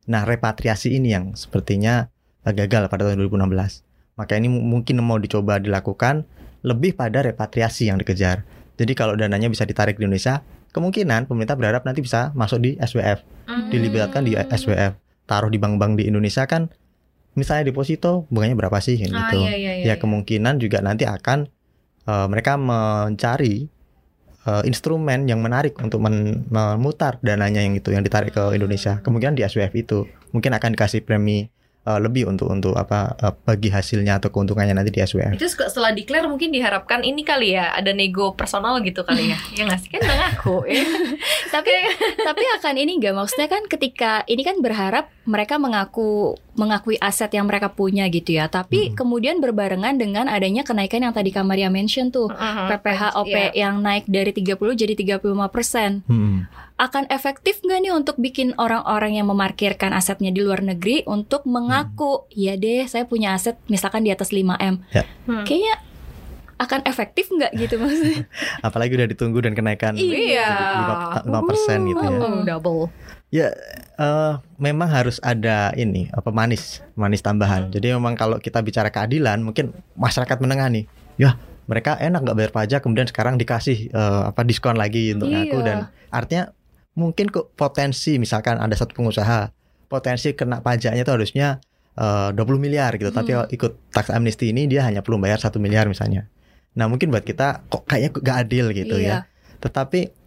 Nah 0.05 0.23
repatriasi 0.23 0.93
ini 0.93 1.11
yang 1.11 1.33
sepertinya 1.33 2.09
eh, 2.41 2.53
gagal 2.53 2.89
pada 2.89 3.05
tahun 3.07 3.21
2016. 3.21 3.81
Maka 4.15 4.33
ini 4.35 4.47
mu- 4.47 4.63
mungkin 4.63 5.01
mau 5.01 5.17
dicoba 5.17 5.57
dilakukan 5.57 6.29
lebih 6.61 6.95
pada 6.95 7.21
repatriasi 7.21 7.89
yang 7.89 7.97
dikejar. 7.97 8.45
Jadi 8.75 8.93
kalau 8.93 9.15
dananya 9.15 9.47
bisa 9.47 9.63
ditarik 9.63 9.97
di 9.97 10.05
Indonesia, 10.05 10.41
kemungkinan 10.75 11.25
pemerintah 11.25 11.55
berharap 11.55 11.87
nanti 11.87 12.03
bisa 12.03 12.35
masuk 12.35 12.59
di 12.59 12.75
SWF 12.77 13.23
Mm. 13.45 13.69
dilibatkan 13.69 14.25
di 14.25 14.33
SWF 14.35 14.97
taruh 15.25 15.49
di 15.49 15.57
bank-bank 15.57 16.01
di 16.01 16.09
Indonesia 16.09 16.45
kan 16.45 16.73
misalnya 17.33 17.69
deposito 17.69 18.25
bunganya 18.29 18.57
berapa 18.57 18.81
sih 18.81 18.97
Ah, 19.05 19.29
gitu 19.29 19.39
iya, 19.39 19.53
iya, 19.53 19.73
iya, 19.77 19.85
ya 19.85 19.85
iya. 19.85 19.95
kemungkinan 19.97 20.57
juga 20.57 20.81
nanti 20.81 21.05
akan 21.05 21.45
eh, 22.05 22.27
mereka 22.27 22.57
mencari 22.57 23.69
eh, 24.43 24.63
instrumen 24.65 25.25
yang 25.25 25.41
menarik 25.41 25.77
untuk 25.77 26.01
men- 26.01 26.49
memutar 26.49 27.21
dananya 27.21 27.61
yang 27.61 27.77
itu 27.77 27.93
yang 27.93 28.01
ditarik 28.01 28.33
ke 28.33 28.45
Indonesia 28.53 29.01
kemungkinan 29.01 29.37
di 29.37 29.45
SWF 29.45 29.73
itu 29.75 29.99
mungkin 30.33 30.53
akan 30.53 30.73
dikasih 30.73 31.05
premi 31.05 31.53
eh, 31.85 32.01
lebih 32.01 32.29
untuk 32.29 32.49
untuk 32.49 32.75
apa 32.75 33.15
eh, 33.21 33.35
bagi 33.45 33.69
hasilnya 33.69 34.19
atau 34.19 34.33
keuntungannya 34.33 34.75
nanti 34.75 34.91
di 34.91 35.01
SWF 35.05 35.37
Itu 35.37 35.49
setelah 35.49 35.93
declare 35.93 36.27
mungkin 36.27 36.51
diharapkan 36.51 37.05
ini 37.05 37.23
kali 37.23 37.57
ya 37.57 37.73
ada 37.77 37.93
nego 37.93 38.33
personal 38.33 38.81
gitu 38.81 39.05
kali 39.05 39.33
ya. 39.33 39.39
ya 39.57 39.63
nggak 39.69 39.81
sih 39.81 39.91
kan 39.93 40.01
udah 40.05 40.17
ngaku 40.19 40.57
ya. 40.69 40.85
tapi 41.55 41.73
tapi 42.21 42.43
akan 42.61 42.75
ini 42.81 42.93
enggak 42.99 43.15
maksudnya 43.17 43.49
kan 43.49 43.63
ketika 43.69 44.25
ini 44.27 44.43
kan 44.43 44.59
berharap 44.61 45.13
mereka 45.25 45.57
mengaku 45.57 46.37
mengakui 46.55 46.95
aset 46.97 47.31
yang 47.31 47.45
mereka 47.45 47.69
punya 47.69 48.07
gitu 48.07 48.35
ya 48.35 48.47
tapi 48.47 48.91
Mhm. 48.91 48.95
kemudian 48.95 49.37
berbarengan 49.39 49.95
dengan 49.95 50.27
adanya 50.27 50.63
kenaikan 50.63 51.03
yang 51.03 51.11
tadi 51.11 51.29
Kamaria 51.29 51.69
mention 51.69 52.09
tuh 52.09 52.31
PPH 52.31 53.15
OP 53.15 53.31
Iya. 53.31 53.51
yang 53.67 53.79
naik 53.79 54.07
dari 54.07 54.31
30 54.31 54.73
jadi 54.73 54.95
35 54.95 55.21
persen 55.47 56.03
Hmm. 56.05 56.47
akan 56.75 57.07
efektif 57.09 57.59
nggak 57.61 57.81
nih 57.81 57.93
untuk 57.93 58.17
bikin 58.17 58.55
orang-orang 58.57 59.15
yang 59.15 59.27
memarkirkan 59.27 59.91
asetnya 59.91 60.31
di 60.31 60.41
luar 60.41 60.59
negeri 60.61 61.03
untuk 61.05 61.43
mengaku 61.45 62.27
ya 62.31 62.55
deh 62.55 62.87
saya 62.87 63.05
punya 63.05 63.33
aset 63.33 63.55
misalkan 63.67 64.03
di 64.03 64.11
atas 64.11 64.31
5 64.31 64.55
m 64.57 64.83
Hmm. 65.27 65.43
kayaknya 65.43 65.79
akan 66.55 66.87
efektif 66.87 67.27
nggak 67.29 67.51
gitu 67.57 67.77
maksudnya 67.77 68.31
apalagi 68.67 68.95
udah 68.95 69.11
ditunggu 69.11 69.39
dan 69.41 69.53
kenaikan 69.53 69.99
Iya. 69.99 70.51
lima 71.21 71.43
persen 71.43 71.83
gitu 71.85 71.99
ya 72.01 72.15
Oh, 72.15 72.43
double. 72.43 72.81
Ya, 73.29 73.51
eh, 73.95 74.33
memang 74.59 74.89
harus 74.91 75.23
ada 75.23 75.71
ini 75.75 76.11
apa 76.11 76.31
manis, 76.31 76.83
manis 76.95 77.21
tambahan. 77.21 77.71
Jadi 77.71 77.95
memang 77.95 78.15
kalau 78.15 78.39
kita 78.39 78.59
bicara 78.61 78.91
keadilan, 78.91 79.41
mungkin 79.41 79.71
masyarakat 79.95 80.39
menengah 80.43 80.69
nih, 80.71 80.85
ya 81.17 81.39
mereka 81.65 81.97
enak 81.97 82.21
nggak 82.27 82.37
bayar 82.37 82.53
pajak, 82.53 82.81
kemudian 82.85 83.07
sekarang 83.09 83.39
dikasih 83.39 83.89
eh, 83.89 84.23
apa 84.29 84.43
diskon 84.43 84.77
lagi 84.77 85.15
untuk 85.15 85.31
Iya. 85.31 85.63
dan 85.63 85.79
artinya 86.11 86.51
mungkin 86.95 87.27
kok 87.31 87.55
potensi 87.55 88.19
misalkan 88.23 88.55
ada 88.61 88.75
satu 88.79 88.95
pengusaha 88.95 89.51
potensi 89.91 90.31
kena 90.35 90.63
pajaknya 90.63 91.03
itu 91.03 91.13
harusnya 91.15 91.49
eh, 91.95 92.31
20 92.35 92.59
miliar 92.59 92.99
gitu, 92.99 93.15
tapi 93.15 93.31
Hmm. 93.31 93.47
kalau 93.47 93.49
ikut 93.55 93.73
tax 93.95 94.11
amnesty 94.11 94.51
ini 94.51 94.67
dia 94.67 94.83
hanya 94.83 95.01
perlu 95.01 95.23
bayar 95.23 95.39
satu 95.39 95.63
miliar 95.63 95.87
misalnya. 95.87 96.27
Nah 96.75 96.91
mungkin 96.91 97.15
buat 97.15 97.23
kita 97.23 97.71
kok 97.71 97.87
kayaknya 97.87 98.11
gak 98.19 98.37
adil 98.45 98.67
gitu 98.75 98.99
ya. 98.99 99.07
Iya. 99.07 99.19
Tetapi 99.63 100.24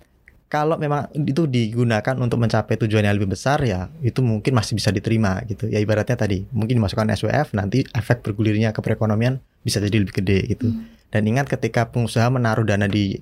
kalau 0.48 0.80
memang 0.80 1.12
itu 1.12 1.44
digunakan 1.44 2.16
untuk 2.16 2.40
mencapai 2.40 2.80
tujuan 2.80 3.04
yang 3.04 3.20
lebih 3.20 3.36
besar 3.36 3.60
ya 3.68 3.92
itu 4.00 4.24
mungkin 4.24 4.56
masih 4.56 4.80
bisa 4.80 4.96
diterima 4.96 5.44
gitu. 5.44 5.68
Ya 5.68 5.84
ibaratnya 5.84 6.16
tadi 6.16 6.48
mungkin 6.56 6.80
dimasukkan 6.80 7.12
SWF 7.20 7.52
nanti 7.52 7.84
efek 7.92 8.24
bergulirnya 8.24 8.72
ke 8.72 8.80
perekonomian 8.80 9.44
bisa 9.68 9.84
jadi 9.84 10.00
lebih 10.00 10.24
gede 10.24 10.40
gitu. 10.56 10.72
Hmm. 10.72 10.88
Dan 11.12 11.28
ingat 11.28 11.52
ketika 11.52 11.92
pengusaha 11.92 12.32
menaruh 12.32 12.64
dana 12.64 12.88
di 12.88 13.20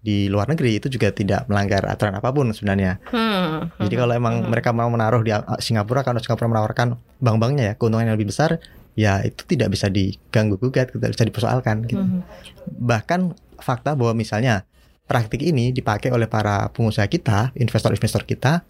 di 0.00 0.32
luar 0.32 0.48
negeri 0.48 0.80
itu 0.80 0.88
juga 0.88 1.12
tidak 1.12 1.44
melanggar 1.50 1.84
aturan 1.84 2.16
apa 2.16 2.30
pun 2.30 2.54
sebenarnya. 2.54 3.02
Hmm. 3.10 3.68
Jadi 3.82 3.94
kalau 3.98 4.14
emang 4.14 4.46
Hmm. 4.46 4.48
mereka 4.54 4.70
mau 4.70 4.86
menaruh 4.88 5.26
di 5.26 5.34
uh, 5.34 5.42
Singapura 5.58 6.06
kalau 6.06 6.22
Singapura 6.22 6.48
menawarkan 6.48 6.94
bank-banknya 7.18 7.74
ya 7.74 7.74
keuntungan 7.74 8.06
yang 8.08 8.16
lebih 8.16 8.30
besar 8.30 8.62
ya 8.94 9.22
itu 9.26 9.42
tidak 9.46 9.74
bisa 9.74 9.90
diganggu 9.90 10.54
gugat, 10.54 10.94
tidak 10.94 11.18
bisa 11.18 11.24
dipersoalkan 11.26 11.82
gitu 11.90 11.98
Hmm. 11.98 12.22
bahkan 12.78 13.34
fakta 13.58 13.92
bahwa 13.98 14.14
misalnya 14.14 14.64
praktik 15.10 15.42
ini 15.42 15.74
dipakai 15.74 16.14
oleh 16.14 16.30
para 16.30 16.70
pengusaha 16.70 17.10
kita, 17.10 17.50
investor-investor 17.58 18.22
kita 18.22 18.62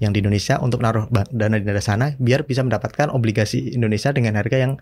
yang 0.00 0.16
di 0.16 0.24
Indonesia 0.24 0.56
untuk 0.56 0.80
naruh 0.80 1.04
dana 1.28 1.60
di 1.60 1.62
daerah 1.62 1.84
sana 1.84 2.16
biar 2.16 2.48
bisa 2.48 2.64
mendapatkan 2.64 3.12
obligasi 3.12 3.76
Indonesia 3.76 4.08
dengan 4.08 4.40
harga 4.40 4.56
yang 4.56 4.80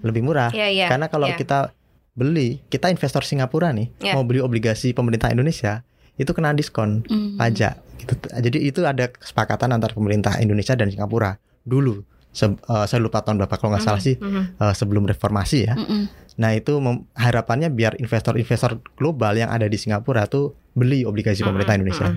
lebih 0.00 0.22
murah. 0.22 0.54
Iya, 0.54 0.70
iya. 0.70 0.86
Karena 0.86 1.10
kalau 1.10 1.26
iya. 1.26 1.34
kita 1.34 1.74
beli, 2.14 2.62
kita 2.70 2.88
investor 2.88 3.26
Singapura 3.26 3.74
nih 3.74 3.90
Iya. 3.98 4.14
mau 4.14 4.22
beli 4.22 4.38
obligasi 4.38 4.94
pemerintah 4.94 5.28
Indonesia, 5.28 5.82
itu 6.14 6.30
kena 6.30 6.54
diskon 6.54 7.02
Hmm. 7.04 7.34
pajak 7.36 7.74
gitu. 7.98 8.14
Jadi 8.30 8.58
itu 8.62 8.80
ada 8.86 9.10
kesepakatan 9.10 9.74
antara 9.74 9.92
pemerintah 9.92 10.38
Indonesia 10.38 10.72
dan 10.72 10.88
Singapura 10.88 11.36
dulu. 11.66 12.06
Se 12.30 12.46
eh, 12.46 12.56
saya 12.86 13.00
lupa 13.02 13.20
tahun 13.20 13.42
berapa 13.42 13.56
kalau 13.56 13.74
nggak 13.74 13.84
salah 13.84 14.00
sih 14.00 14.14
Mhm. 14.16 14.56
eh, 14.56 14.74
sebelum 14.74 15.04
reformasi 15.04 15.58
ya. 15.66 15.74
Mm-mm. 15.74 16.06
Nah 16.36 16.52
itu 16.52 16.76
harapannya 17.16 17.72
biar 17.72 17.96
investor-investor 17.96 18.80
global 18.94 19.32
yang 19.36 19.48
ada 19.48 19.64
di 19.66 19.76
Singapura 19.80 20.28
tuh 20.28 20.52
beli 20.76 21.08
obligasi 21.08 21.40
pemerintah 21.40 21.76
Indonesia. 21.76 22.12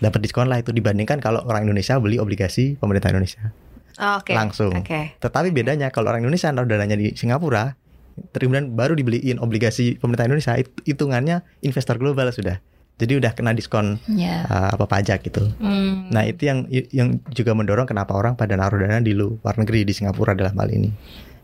Dapat 0.00 0.20
diskon 0.24 0.48
lah 0.48 0.60
itu 0.60 0.72
dibandingkan 0.72 1.20
kalau 1.20 1.44
orang 1.44 1.68
Indonesia 1.68 1.96
beli 2.00 2.16
obligasi 2.16 2.76
pemerintah 2.80 3.12
Indonesia 3.12 3.52
Oh, 4.00 4.16
Oke. 4.16 4.32
langsung. 4.32 4.72
Oke. 4.72 5.12
Tetapi 5.20 5.52
bedanya 5.52 5.92
kalau 5.92 6.08
orang 6.08 6.24
Indonesia 6.24 6.48
naruh 6.48 6.64
dananya 6.64 6.96
di 6.96 7.12
Singapura, 7.12 7.76
kemudian 8.32 8.72
baru 8.72 8.96
dibeliin 8.96 9.36
obligasi 9.36 10.00
pemerintah 10.00 10.24
Indonesia, 10.24 10.56
itu 10.56 10.72
hitungannya 10.88 11.44
investor 11.60 12.00
global 12.00 12.32
sudah. 12.32 12.64
Jadi 12.96 13.16
udah 13.20 13.32
kena 13.36 13.52
diskon 13.52 14.00
Ya. 14.08 14.44
uh, 14.48 14.72
apa 14.72 14.84
pajak 14.88 15.24
gitu. 15.24 15.52
Hmm. 15.60 16.08
Nah 16.12 16.24
itu 16.24 16.48
yang 16.48 16.64
yang 16.68 17.20
juga 17.32 17.52
mendorong 17.52 17.84
kenapa 17.88 18.12
orang 18.16 18.36
pada 18.36 18.56
naruh 18.56 18.80
dana 18.80 19.04
di 19.04 19.12
luar 19.12 19.56
negeri 19.56 19.84
di 19.84 19.92
Singapura 19.92 20.32
dalam 20.32 20.52
hal 20.56 20.68
ini. 20.72 20.88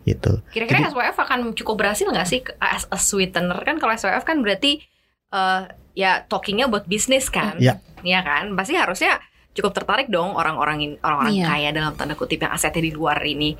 Itu. 0.06 0.38
Kira-kira 0.54 0.86
SWF 0.86 1.18
akan 1.18 1.52
cukup 1.52 1.82
berhasil 1.82 2.06
nggak 2.06 2.28
sih 2.30 2.40
as 2.62 2.86
a 2.88 2.96
sweetener 2.96 3.58
kan 3.66 3.76
kalau 3.76 3.90
SWF 3.92 4.22
kan 4.22 4.38
berarti 4.38 4.86
eh, 5.28 5.62
ya 5.98 6.22
talkingnya 6.24 6.70
buat 6.70 6.86
bisnis 6.86 7.26
kan, 7.26 7.58
Ya. 7.58 7.82
Iya 8.06 8.22
kan, 8.22 8.54
pasti 8.54 8.78
harusnya 8.78 9.18
cukup 9.56 9.72
tertarik 9.74 10.06
dong 10.06 10.36
orang-orang 10.36 10.78
in- 10.78 11.00
orang-orang 11.02 11.34
Iya. 11.34 11.46
kaya 11.48 11.68
dalam 11.72 11.92
tanda 11.96 12.14
kutip 12.14 12.38
yang 12.38 12.52
asetnya 12.54 12.86
di 12.86 12.92
luar 12.94 13.18
ini. 13.24 13.56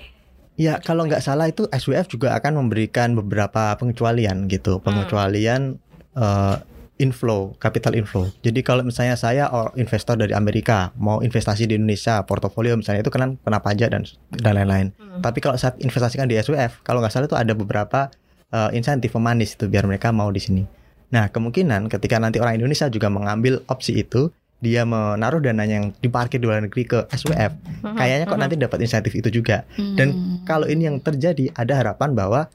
Ya 0.55 0.79
kalau 0.79 1.05
nggak 1.05 1.21
salah 1.21 1.51
itu 1.51 1.67
SWF 1.69 2.07
juga 2.07 2.37
akan 2.39 2.63
memberikan 2.65 3.13
beberapa 3.13 3.75
pengecualian 3.77 4.47
gitu, 4.47 4.79
pengecualian 4.81 5.81
uh, 6.15 6.57
inflow, 6.97 7.53
capital 7.61 7.93
inflow. 7.93 8.29
Jadi 8.41 8.65
kalau 8.65 8.81
misalnya 8.81 9.17
saya 9.21 9.53
or 9.53 9.73
investor 9.77 10.17
dari 10.17 10.33
Amerika 10.33 10.93
mau 10.97 11.21
investasi 11.21 11.69
di 11.69 11.77
Indonesia, 11.77 12.25
portofolio 12.25 12.77
misalnya 12.77 13.05
itu 13.05 13.13
kan 13.13 13.37
kena 13.37 13.61
pajak 13.61 13.93
dan 13.93 14.03
dan 14.33 14.53
lain-lain. 14.57 14.87
Hmm. 14.97 15.21
Tapi 15.21 15.39
kalau 15.45 15.61
saat 15.61 15.77
investasikan 15.81 16.25
di 16.29 16.41
SWF, 16.41 16.81
kalau 16.81 17.05
nggak 17.05 17.13
salah 17.13 17.29
itu 17.29 17.37
ada 17.37 17.53
beberapa 17.53 18.09
uh, 18.53 18.73
insentif 18.73 19.13
pemanis 19.13 19.55
itu 19.57 19.69
biar 19.69 19.85
mereka 19.85 20.09
mau 20.13 20.33
di 20.33 20.41
sini. 20.41 20.65
Nah 21.13 21.29
kemungkinan 21.29 21.93
ketika 21.93 22.17
nanti 22.17 22.41
orang 22.41 22.57
Indonesia 22.59 22.89
juga 22.89 23.13
mengambil 23.13 23.61
opsi 23.69 24.01
itu, 24.01 24.33
dia 24.65 24.89
menaruh 24.89 25.45
dananya 25.45 25.85
yang 25.85 25.87
diparkir 26.01 26.41
di 26.41 26.49
luar 26.49 26.65
negeri 26.65 26.89
ke 26.89 27.05
SWF, 27.13 27.53
Mhm, 27.85 27.97
kayaknya 28.01 28.25
kok 28.25 28.35
mhm. 28.35 28.43
nanti 28.43 28.55
dapat 28.57 28.79
insentif 28.81 29.13
itu 29.13 29.29
juga. 29.29 29.69
Dan 29.77 30.09
Hmm. 30.17 30.37
kalau 30.49 30.65
ini 30.65 30.89
yang 30.89 30.97
terjadi 31.05 31.53
ada 31.53 31.77
harapan 31.77 32.17
bahwa 32.17 32.49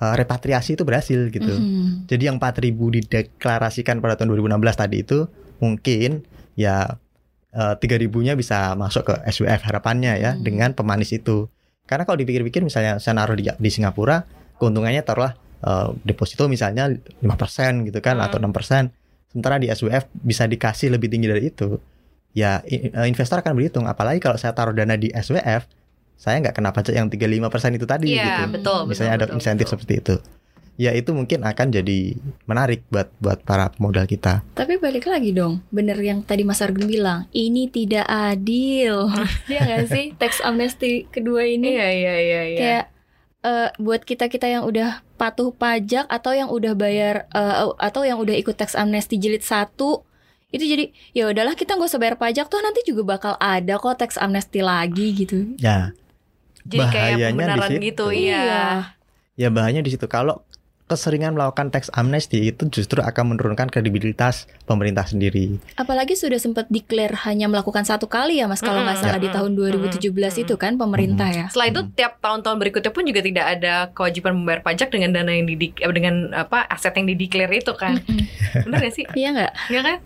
uh, 0.00 0.14
repatriasi 0.14 0.76
itu 0.76 0.84
berhasil 0.84 1.30
gitu. 1.32 1.52
Mhm. 1.52 2.08
Jadi 2.08 2.22
yang 2.28 2.36
4000 2.36 2.72
dideklarasikan 3.00 4.00
pada 4.00 4.16
tahun 4.20 4.32
2016 4.36 4.76
tadi 4.76 4.96
itu 5.02 5.18
mungkin 5.58 6.24
ya 6.56 7.00
uh, 7.56 7.74
3000-nya 7.80 8.36
bisa 8.36 8.76
masuk 8.76 9.08
ke 9.08 9.14
SWF 9.32 9.64
harapannya 9.64 10.20
ya 10.20 10.30
Hmm. 10.36 10.44
dengan 10.44 10.70
pemanis 10.76 11.16
itu. 11.16 11.48
Karena 11.86 12.02
kalau 12.04 12.18
dipikir-pikir 12.18 12.60
misalnya 12.66 12.98
saya 12.98 13.14
naruh 13.16 13.38
di, 13.38 13.46
di 13.46 13.70
Singapura 13.70 14.26
keuntungannya 14.58 15.06
taruhlah 15.06 15.36
uh, 15.62 15.94
deposito 16.02 16.48
misalnya 16.50 16.90
5% 16.90 17.88
gitu 17.88 17.98
kan 18.04 18.20
Hmm. 18.20 18.26
atau 18.28 18.36
6%. 18.42 18.92
Sementara 19.32 19.60
di 19.60 19.68
SWF 19.68 20.08
bisa 20.16 20.48
dikasih 20.48 20.92
lebih 20.92 21.12
tinggi 21.12 21.28
dari 21.28 21.48
itu. 21.48 21.76
Ya 22.36 22.60
investor 23.08 23.40
akan 23.40 23.56
berhitung 23.56 23.88
apalagi 23.88 24.20
kalau 24.20 24.36
saya 24.36 24.52
taruh 24.52 24.76
dana 24.76 24.92
di 24.92 25.08
SWF 25.08 25.64
saya 26.16 26.40
nggak 26.40 26.56
kena 26.56 26.72
pajak 26.72 26.92
yang 26.92 27.06
35% 27.06 27.76
itu 27.76 27.86
tadi 27.86 28.06
Iya, 28.10 28.24
gitu. 28.48 28.58
betul, 28.58 28.80
Misalnya 28.88 29.12
betul, 29.12 29.20
ada 29.20 29.26
betul, 29.28 29.36
insentif 29.38 29.64
betul. 29.64 29.72
seperti 29.76 29.94
itu. 30.00 30.16
Ya 30.76 30.92
itu 30.92 31.16
mungkin 31.16 31.40
akan 31.40 31.72
jadi 31.72 32.20
menarik 32.44 32.84
buat 32.88 33.08
buat 33.16 33.40
para 33.40 33.72
pemodal 33.72 34.04
kita. 34.04 34.44
Tapi 34.52 34.76
balik 34.76 35.08
lagi 35.08 35.32
dong, 35.32 35.64
bener 35.72 35.96
yang 35.96 36.20
tadi 36.20 36.44
Mas 36.44 36.60
Argun 36.60 36.84
bilang, 36.84 37.24
ini 37.32 37.64
tidak 37.66 38.04
adil. 38.04 39.08
Dia 39.48 39.60
nggak 39.64 39.88
sih 39.88 40.12
tax 40.16 40.40
amnesty 40.40 41.08
kedua 41.08 41.48
ini 41.48 41.72
Iya 41.72 41.88
iya 41.88 42.14
iya 42.16 42.42
iya. 42.44 42.58
kayak 42.60 42.84
eh, 43.40 43.68
buat 43.80 44.04
kita 44.04 44.28
kita 44.28 44.52
yang 44.52 44.68
udah 44.68 45.00
patuh 45.16 45.48
pajak 45.48 46.04
atau 46.12 46.36
yang 46.36 46.52
udah 46.52 46.76
bayar 46.76 47.24
eh, 47.30 47.56
atau 47.80 48.04
yang 48.04 48.20
udah 48.20 48.36
ikut 48.36 48.52
tax 48.52 48.76
amnesty 48.76 49.16
jilid 49.16 49.40
satu 49.40 50.04
itu 50.46 50.62
jadi 50.62 50.84
ya 51.10 51.26
udahlah 51.26 51.56
kita 51.56 51.72
nggak 51.72 51.88
usah 51.88 51.98
bayar 51.98 52.16
pajak 52.16 52.46
tuh 52.46 52.60
nanti 52.60 52.84
juga 52.84 53.16
bakal 53.16 53.34
ada 53.40 53.80
kok 53.80 53.96
tax 53.96 54.20
amnesty 54.20 54.60
lagi 54.60 55.16
gitu. 55.16 55.56
Ya, 55.56 55.96
Jadi 56.66 56.84
kayak 56.90 56.92
bahayanya 56.92 57.22
di 57.22 57.32
pembenaran 57.32 57.70
situ. 57.70 57.86
gitu, 57.86 58.06
iya. 58.12 58.56
ya 59.38 59.48
bahayanya 59.54 59.82
di 59.86 59.90
situ 59.94 60.06
kalau 60.10 60.42
keseringan 60.86 61.34
melakukan 61.34 61.74
tax 61.74 61.90
amnesty 61.98 62.46
itu 62.46 62.62
justru 62.70 63.02
akan 63.02 63.34
menurunkan 63.34 63.66
kredibilitas 63.66 64.46
pemerintah 64.70 65.02
sendiri. 65.02 65.58
Apalagi 65.74 66.14
sudah 66.14 66.38
sempat 66.38 66.70
declare 66.70 67.26
hanya 67.26 67.50
melakukan 67.50 67.82
satu 67.82 68.06
kali 68.06 68.38
ya 68.38 68.46
Mas 68.46 68.62
kalau 68.62 68.86
nggak 68.86 69.02
salah 69.02 69.18
di 69.18 69.26
mm-mm, 69.26 69.58
tahun 69.58 69.98
2017 69.98 70.14
mm-mm. 70.14 70.44
itu 70.46 70.54
kan 70.54 70.78
pemerintah 70.78 71.28
ya. 71.34 71.46
Setelah 71.50 71.68
itu 71.74 71.80
tiap 71.98 72.22
tahun-tahun 72.22 72.56
berikutnya 72.62 72.92
pun 72.94 73.02
juga 73.02 73.20
tidak 73.26 73.46
ada 73.58 73.74
kewajiban 73.90 74.38
membayar 74.38 74.62
pajak 74.62 74.88
dengan 74.94 75.10
dana 75.10 75.34
yang 75.34 75.50
di 75.50 75.74
dengan 75.74 76.30
apa 76.30 76.62
aset 76.70 76.94
yang 76.94 77.10
dideklar 77.10 77.50
itu 77.50 77.74
kan. 77.74 77.98
Benar 78.66 78.78
gak 78.86 78.94
sih? 78.94 79.04
Iya 79.18 79.28
nggak? 79.34 79.52
Iya 79.74 79.80
kan? 79.82 79.98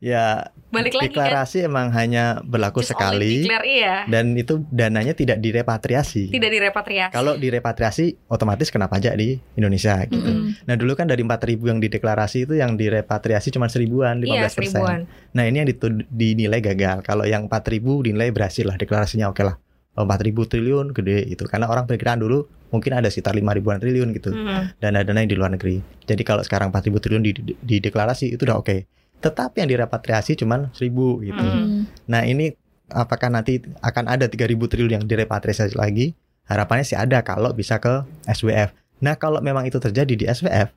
Ya, 0.00 0.48
Balik 0.72 0.96
lagi 0.96 1.12
kan. 1.12 1.28
deklarasi 1.28 1.68
emang 1.68 1.92
hanya 1.92 2.40
berlaku 2.40 2.80
Just 2.80 2.96
sekali 2.96 3.44
declare, 3.44 3.68
iya. 3.68 4.08
dan 4.08 4.32
itu 4.32 4.64
dananya 4.72 5.12
tidak 5.12 5.44
direpatriasi. 5.44 6.32
Tidak 6.32 6.48
direpatriasi. 6.48 7.12
Kalau 7.12 7.36
direpatriasi 7.36 8.16
otomatis 8.32 8.72
kena 8.72 8.88
pajak 8.88 9.12
di 9.12 9.36
Indonesia 9.60 10.00
gitu. 10.08 10.24
Mm-mm. 10.24 10.64
Nah 10.64 10.74
dulu 10.80 10.96
kan 10.96 11.04
dari 11.04 11.20
4000 11.20 11.60
yang 11.68 11.84
dideklarasi 11.84 12.48
itu 12.48 12.56
yang 12.56 12.80
direpatriasi 12.80 13.52
cuma 13.52 13.68
seribuan, 13.68 14.24
15 14.24 14.32
Iya, 14.32 14.48
seribuan. 14.48 15.04
Nah 15.36 15.44
ini 15.44 15.56
yang 15.60 15.68
dinilai 16.08 16.64
gagal. 16.64 17.04
Kalau 17.04 17.28
yang 17.28 17.44
4000 17.44 18.00
dinilai 18.00 18.32
berhasil 18.32 18.64
lah 18.64 18.80
deklarasinya 18.80 19.28
oke 19.28 19.44
lah. 19.44 19.60
Oh, 20.00 20.08
4000 20.08 20.48
triliun 20.48 20.96
gede 20.96 21.28
itu 21.28 21.44
karena 21.44 21.68
orang 21.68 21.84
perkiraan 21.84 22.24
dulu 22.24 22.48
mungkin 22.72 22.96
ada 22.96 23.12
sekitar 23.12 23.36
5 23.36 23.52
ribuan 23.52 23.76
triliun 23.76 24.16
gitu 24.16 24.32
Hmm. 24.32 24.72
dana-dana 24.80 25.20
yang 25.20 25.28
di 25.28 25.36
luar 25.36 25.52
negeri. 25.52 25.84
Jadi 26.08 26.22
kalau 26.24 26.40
sekarang 26.40 26.72
4000 26.72 27.04
triliun 27.04 27.20
di, 27.20 27.32
di, 27.36 27.52
dideklarasi 27.52 28.32
itu 28.32 28.48
udah 28.48 28.56
oke. 28.56 28.88
Tetapi 29.20 29.60
yang 29.60 29.70
direpatriasi 29.70 30.36
cuma 30.40 30.72
1000 30.72 31.28
gitu. 31.28 31.44
Mm. 31.44 31.88
Nah 32.08 32.22
ini 32.24 32.56
apakah 32.88 33.28
nanti 33.28 33.60
akan 33.84 34.10
ada 34.10 34.26
3000 34.26 34.56
triliun 34.56 34.92
yang 35.00 35.04
direpatriasi 35.06 35.76
lagi? 35.76 36.16
Harapannya 36.48 36.82
sih 36.82 36.98
ada 36.98 37.22
kalau 37.22 37.54
bisa 37.54 37.78
ke 37.78 38.02
SWF. 38.26 38.74
Nah 39.04 39.14
kalau 39.20 39.38
memang 39.38 39.68
itu 39.68 39.78
terjadi 39.78 40.14
di 40.16 40.24
SWF, 40.26 40.74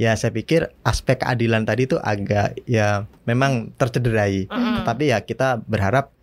ya 0.00 0.16
saya 0.16 0.32
pikir 0.32 0.72
aspek 0.82 1.20
keadilan 1.20 1.68
tadi 1.68 1.84
itu 1.84 2.00
agak 2.00 2.56
ya 2.64 3.04
memang 3.28 3.74
tercederai. 3.76 4.48
Mm-mm. 4.48 4.82
Tetapi 4.82 5.04
ya 5.12 5.20
kita 5.20 5.60
berharap 5.66 6.14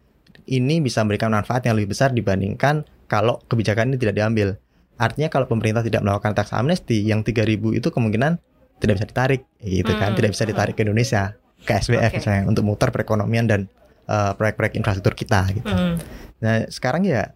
ini 0.49 0.81
bisa 0.81 1.05
memberikan 1.05 1.29
manfaat 1.29 1.69
yang 1.69 1.77
lebih 1.77 1.93
besar 1.93 2.09
dibandingkan 2.09 2.81
kalau 3.05 3.37
kebijakan 3.45 3.93
ini 3.93 3.97
tidak 4.01 4.17
diambil. 4.17 4.57
Artinya 4.99 5.29
kalau 5.31 5.45
pemerintah 5.47 5.85
tidak 5.85 6.01
melakukan 6.03 6.33
tax 6.35 6.51
amnesty 6.51 7.05
yang 7.05 7.21
3000 7.21 7.77
itu 7.77 7.87
kemungkinan 7.87 8.41
tidak 8.79 8.99
bisa 8.99 9.07
ditarik 9.07 9.41
gitu 9.59 9.91
kan, 9.95 10.11
Hmm. 10.11 10.17
tidak 10.17 10.31
bisa 10.33 10.43
ditarik 10.47 10.73
ke 10.75 10.81
Indonesia 10.87 11.35
ke 11.63 11.71
SWF 11.75 12.11
Oke. 12.11 12.17
misalnya 12.21 12.43
untuk 12.47 12.63
muter 12.63 12.89
perekonomian 12.89 13.45
dan 13.45 13.61
uh, 14.07 14.33
proyek-proyek 14.35 14.79
infrastruktur 14.79 15.13
kita 15.15 15.47
gitu. 15.53 15.67
Hmm. 15.67 15.99
Nah, 16.39 16.65
sekarang 16.71 17.03
ya 17.03 17.35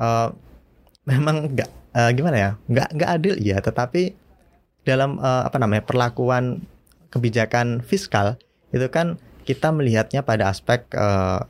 uh, 0.00 0.32
memang 1.04 1.52
nggak 1.52 1.70
uh, 1.94 2.10
gimana 2.12 2.36
ya? 2.36 2.50
nggak 2.68 2.88
nggak 2.96 3.10
adil 3.20 3.34
ya, 3.40 3.58
tetapi 3.60 4.16
dalam 4.84 5.20
uh, 5.20 5.44
apa 5.44 5.56
namanya? 5.60 5.84
perlakuan 5.84 6.64
kebijakan 7.08 7.80
fiskal 7.80 8.36
itu 8.72 8.84
kan 8.92 9.16
kita 9.48 9.72
melihatnya 9.72 10.20
pada 10.20 10.52
aspek 10.52 10.84
uh, 10.92 11.40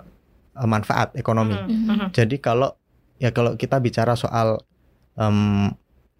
manfaat 0.58 1.14
ekonomi. 1.14 1.54
Hmm. 1.54 1.86
Hmm. 1.86 2.08
Jadi 2.10 2.38
kalau 2.38 2.74
ya 3.18 3.34
kalau 3.34 3.58
kita 3.58 3.82
bicara 3.82 4.14
soal 4.14 4.62
em, 5.18 5.70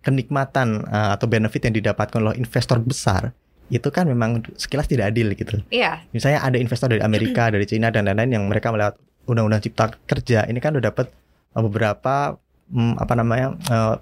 kenikmatan 0.02 0.86
uh, 0.86 1.14
atau 1.14 1.26
benefit 1.30 1.70
yang 1.70 1.74
didapatkan 1.78 2.18
oleh 2.18 2.38
investor 2.38 2.78
besar 2.82 3.34
itu 3.68 3.88
kan 3.88 4.04
memang 4.04 4.40
sekilas 4.54 4.84
tidak 4.84 5.12
adil 5.12 5.32
gitu. 5.32 5.60
Iya. 5.68 6.00
Misalnya 6.10 6.40
ada 6.40 6.56
investor 6.56 6.88
dari 6.88 7.00
Amerika, 7.00 7.48
dari 7.48 7.64
Cina 7.64 7.88
dan 7.88 8.04
lain-lain 8.04 8.32
yang 8.32 8.44
mereka 8.44 8.68
melihat 8.68 8.96
undang-undang 9.24 9.60
cipta 9.60 9.92
kerja 10.04 10.44
ini 10.44 10.56
kan 10.56 10.72
udah 10.72 10.88
dapat 10.88 11.12
uh, 11.52 11.60
beberapa 11.60 12.40
mm, 12.68 12.94
apa 12.96 13.12
namanya 13.12 13.48
uh, 13.68 14.00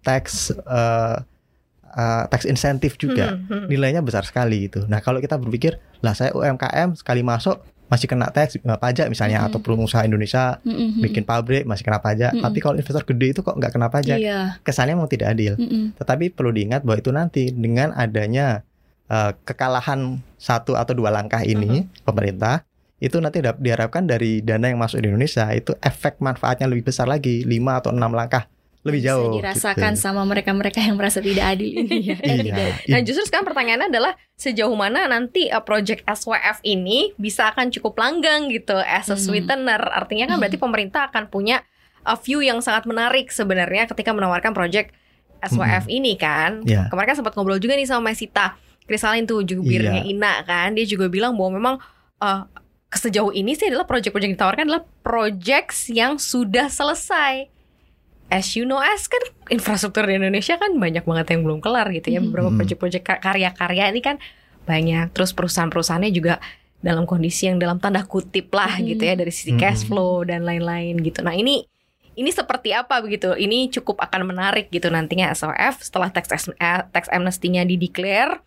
tax 0.00 0.52
uh, 0.54 1.18
uh, 1.90 2.24
tax 2.28 2.44
insentif 2.44 2.94
juga 2.94 3.34
Hmm. 3.34 3.46
Hmm. 3.50 3.66
nilainya 3.66 3.98
besar 3.98 4.22
sekali 4.22 4.66
gitu. 4.66 4.86
Nah 4.86 5.00
kalau 5.00 5.18
kita 5.18 5.34
berpikir 5.34 5.74
lah 6.00 6.14
saya 6.14 6.30
UMKM 6.30 6.94
sekali 6.94 7.20
masuk 7.20 7.58
masih 7.84 8.08
kena 8.08 8.28
tax 8.28 8.56
pajak 8.56 9.06
misalnya 9.08 9.44
Mhm. 9.44 9.46
atau 9.46 9.58
pengusaha 9.60 10.02
Indonesia 10.02 10.56
Mm-mm. 10.62 11.04
bikin 11.04 11.20
pabrik 11.22 11.64
masih 11.64 11.84
kena 11.84 12.00
pajak. 12.00 12.32
Mm-mm. 12.32 12.40
Tapi 12.40 12.58
kalau 12.58 12.74
investor 12.74 13.04
gede 13.04 13.26
itu 13.28 13.40
kok 13.40 13.52
nggak 13.52 13.70
kena 13.70 13.88
pajak? 13.88 14.18
Iya. 14.18 14.56
Kesannya 14.62 14.96
memang 14.96 15.10
tidak 15.10 15.36
adil. 15.36 15.52
Mm-mm. 15.54 15.92
Tetapi 15.94 16.32
perlu 16.32 16.50
diingat 16.50 16.80
bahwa 16.80 16.96
itu 16.96 17.10
nanti 17.10 17.50
dengan 17.50 17.92
adanya 17.92 18.64
uh, 19.08 19.32
kekalahan 19.42 20.18
satu 20.36 20.74
atau 20.74 20.92
dua 20.92 21.08
langkah 21.08 21.40
ini 21.40 21.84
pemerintah 22.02 22.62
itu 22.98 23.20
nanti 23.20 23.40
diharapkan 23.40 24.04
dari 24.04 24.40
dana 24.40 24.70
yang 24.70 24.80
masuk 24.80 25.00
di 25.00 25.10
Indonesia 25.10 25.44
itu 25.50 25.76
efek 25.78 26.18
manfaatnya 26.18 26.64
lebih 26.64 26.88
besar 26.88 27.04
lagi 27.04 27.44
lima 27.44 27.76
atau 27.76 27.92
enam 27.92 28.08
langkah 28.10 28.48
lebih 28.84 29.00
Bisa 29.00 29.16
jauh. 29.16 29.32
dirasakan 29.40 29.96
gitu. 29.96 30.04
sama 30.04 30.22
mereka-mereka 30.28 30.76
yang 30.76 31.00
merasa 31.00 31.16
tidak 31.16 31.56
adil 31.56 31.72
ini 31.72 32.04
ya. 32.04 32.16
Eh. 32.28 32.36
Iya. 32.44 32.64
Nah 32.92 33.00
justru 33.00 33.24
sekarang 33.24 33.48
pertanyaannya 33.48 33.88
adalah 33.88 34.12
sejauh 34.36 34.76
mana 34.76 35.08
nanti 35.08 35.48
uh, 35.48 35.64
project 35.64 36.04
SWF 36.04 36.60
ini 36.62 37.16
bisa 37.16 37.48
akan 37.48 37.72
cukup 37.72 37.96
langgang 37.96 38.52
gitu 38.52 38.76
as 38.76 39.08
a 39.08 39.16
Hmm. 39.16 39.24
sweetener. 39.24 39.80
Artinya 39.80 40.28
kan 40.28 40.36
berarti 40.36 40.60
pemerintah 40.68 41.08
akan 41.08 41.32
punya 41.32 41.64
a 42.04 42.12
view 42.20 42.44
yang 42.44 42.60
sangat 42.60 42.84
menarik 42.84 43.32
sebenarnya 43.32 43.88
ketika 43.88 44.12
menawarkan 44.12 44.52
project 44.52 44.92
SWF 45.40 45.88
ini 45.88 46.16
kan. 46.16 46.60
Iya. 46.64 46.92
Kemarin 46.92 47.08
kan 47.08 47.16
sempat 47.16 47.32
ngobrol 47.36 47.56
juga 47.56 47.76
nih 47.76 47.88
sama 47.88 48.12
Mesita 48.12 48.56
Krisalin 48.84 49.24
tuh 49.24 49.40
jubirnya 49.40 50.00
Iya. 50.00 50.10
Ina 50.10 50.34
kan. 50.42 50.72
Dia 50.72 50.84
juga 50.84 51.08
bilang 51.08 51.34
bahwa 51.34 51.50
memang 51.52 51.74
uh, 52.18 52.44
sejauh 52.90 53.30
ini 53.30 53.52
sih 53.52 53.66
adalah 53.66 53.84
project-project 53.84 54.26
yang 54.26 54.36
ditawarkan 54.36 54.64
adalah 54.64 54.84
projects 55.00 55.88
yang 55.88 56.16
sudah 56.16 56.68
selesai. 56.68 57.48
As 58.26 58.52
you 58.52 58.64
know, 58.64 58.78
as 58.78 59.04
kan 59.04 59.20
infrastruktur 59.48 60.04
di 60.04 60.16
Indonesia 60.16 60.56
kan 60.56 60.74
banyak 60.74 61.02
banget 61.02 61.26
yang 61.32 61.42
belum 61.42 61.58
kelar 61.58 61.88
gitu 61.90 62.08
ya. 62.08 62.18
Mhm. 62.18 62.26
Beberapa 62.28 62.50
project-project 62.54 63.04
ka- 63.04 63.20
karya-karya 63.20 63.88
ini 63.88 64.00
kan 64.00 64.16
banyak. 64.64 65.12
Terus 65.12 65.32
perusahaan-perusahaannya 65.32 66.08
juga 66.10 66.40
dalam 66.78 67.04
kondisi 67.04 67.48
yang 67.48 67.56
dalam 67.56 67.80
tanda 67.80 68.04
kutip 68.04 68.52
lah 68.52 68.76
Mhm. 68.76 68.84
gitu 68.86 69.02
ya 69.02 69.14
dari 69.14 69.32
sisi 69.32 69.52
Mhm. 69.52 69.58
cash 69.58 69.82
flow 69.84 70.22
dan 70.22 70.44
lain-lain 70.44 71.00
gitu. 71.00 71.20
Nah 71.20 71.32
ini 71.32 71.64
ini 72.14 72.30
seperti 72.30 72.70
apa 72.70 73.02
begitu? 73.02 73.34
Ini 73.34 73.72
cukup 73.72 73.98
akan 73.98 74.30
menarik 74.30 74.70
gitu 74.70 74.86
nantinya 74.86 75.34
SOF 75.34 75.82
setelah 75.82 76.08
tax 76.08 76.30
eh, 76.30 76.80
tax 76.86 77.10
amnesty-nya 77.10 77.64
dideclare. 77.64 78.38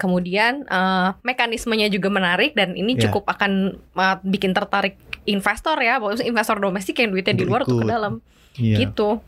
Kemudian 0.00 0.64
eh, 0.64 1.08
mekanismenya 1.20 1.92
juga 1.92 2.08
menarik 2.08 2.56
dan 2.56 2.72
ini 2.72 2.96
Ya. 2.96 3.12
cukup 3.12 3.28
akan 3.28 3.76
eh, 3.76 4.16
bikin 4.24 4.56
tertarik 4.56 4.96
investor 5.28 5.76
ya, 5.76 6.00
bahwa 6.00 6.16
investor 6.16 6.56
domestik 6.56 6.96
yang 6.96 7.12
duitnya 7.12 7.36
di 7.36 7.44
luar 7.44 7.68
tuh 7.68 7.84
ke 7.84 7.86
dalam 7.86 8.24
Iya. 8.56 8.88
gitu. 8.88 9.20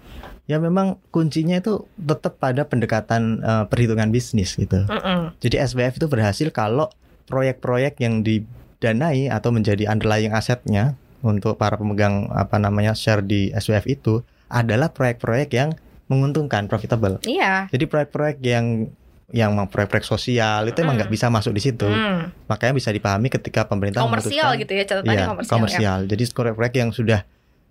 Ya 0.49 0.59
memang 0.59 0.99
kuncinya 1.15 1.55
itu 1.55 1.87
tetap 1.95 2.41
pada 2.41 2.65
pendekatan 2.65 3.39
eh, 3.39 3.65
perhitungan 3.69 4.09
bisnis 4.09 4.57
gitu. 4.57 4.89
Mm-mm. 4.89 5.37
Jadi 5.39 5.61
SWF 5.61 6.01
itu 6.01 6.07
berhasil 6.09 6.49
kalau 6.49 6.89
proyek-proyek 7.29 8.01
yang 8.01 8.25
didanai 8.25 9.31
atau 9.31 9.55
menjadi 9.55 9.87
underlying 9.87 10.35
asetnya 10.35 10.97
untuk 11.23 11.55
para 11.55 11.79
pemegang 11.79 12.27
apa 12.35 12.59
namanya 12.59 12.99
share 12.99 13.23
di 13.23 13.55
SWF 13.55 13.87
itu 13.87 14.15
adalah 14.51 14.91
proyek-proyek 14.91 15.49
yang 15.55 15.71
menguntungkan, 16.11 16.67
profitable. 16.67 17.23
Iya. 17.25 17.71
Jadi 17.71 17.85
proyek-proyek 17.87 18.43
yang 18.43 18.91
yang 19.33 19.53
mau 19.53 19.65
proyek-proyek 19.65 20.05
sosial 20.05 20.69
itu 20.69 20.79
emang 20.79 20.95
Mm. 20.95 21.01
nggak 21.03 21.11
bisa 21.11 21.27
masuk 21.27 21.53
di 21.53 21.63
situ. 21.63 21.89
Hmm. 21.89 22.29
Makanya 22.47 22.77
bisa 22.77 22.93
dipahami 22.93 23.27
ketika 23.27 23.65
pemerintah 23.65 24.05
Komersial 24.05 24.55
gitu 24.55 24.73
ya 24.73 24.85
catatannya 24.85 25.09
Iya, 25.11 25.27
komersial. 25.27 25.49
ya. 25.49 25.57
komersial. 25.57 25.99
Jadi 26.07 26.23
proyek-proyek 26.29 26.75
yang 26.77 26.91
sudah 26.93 27.21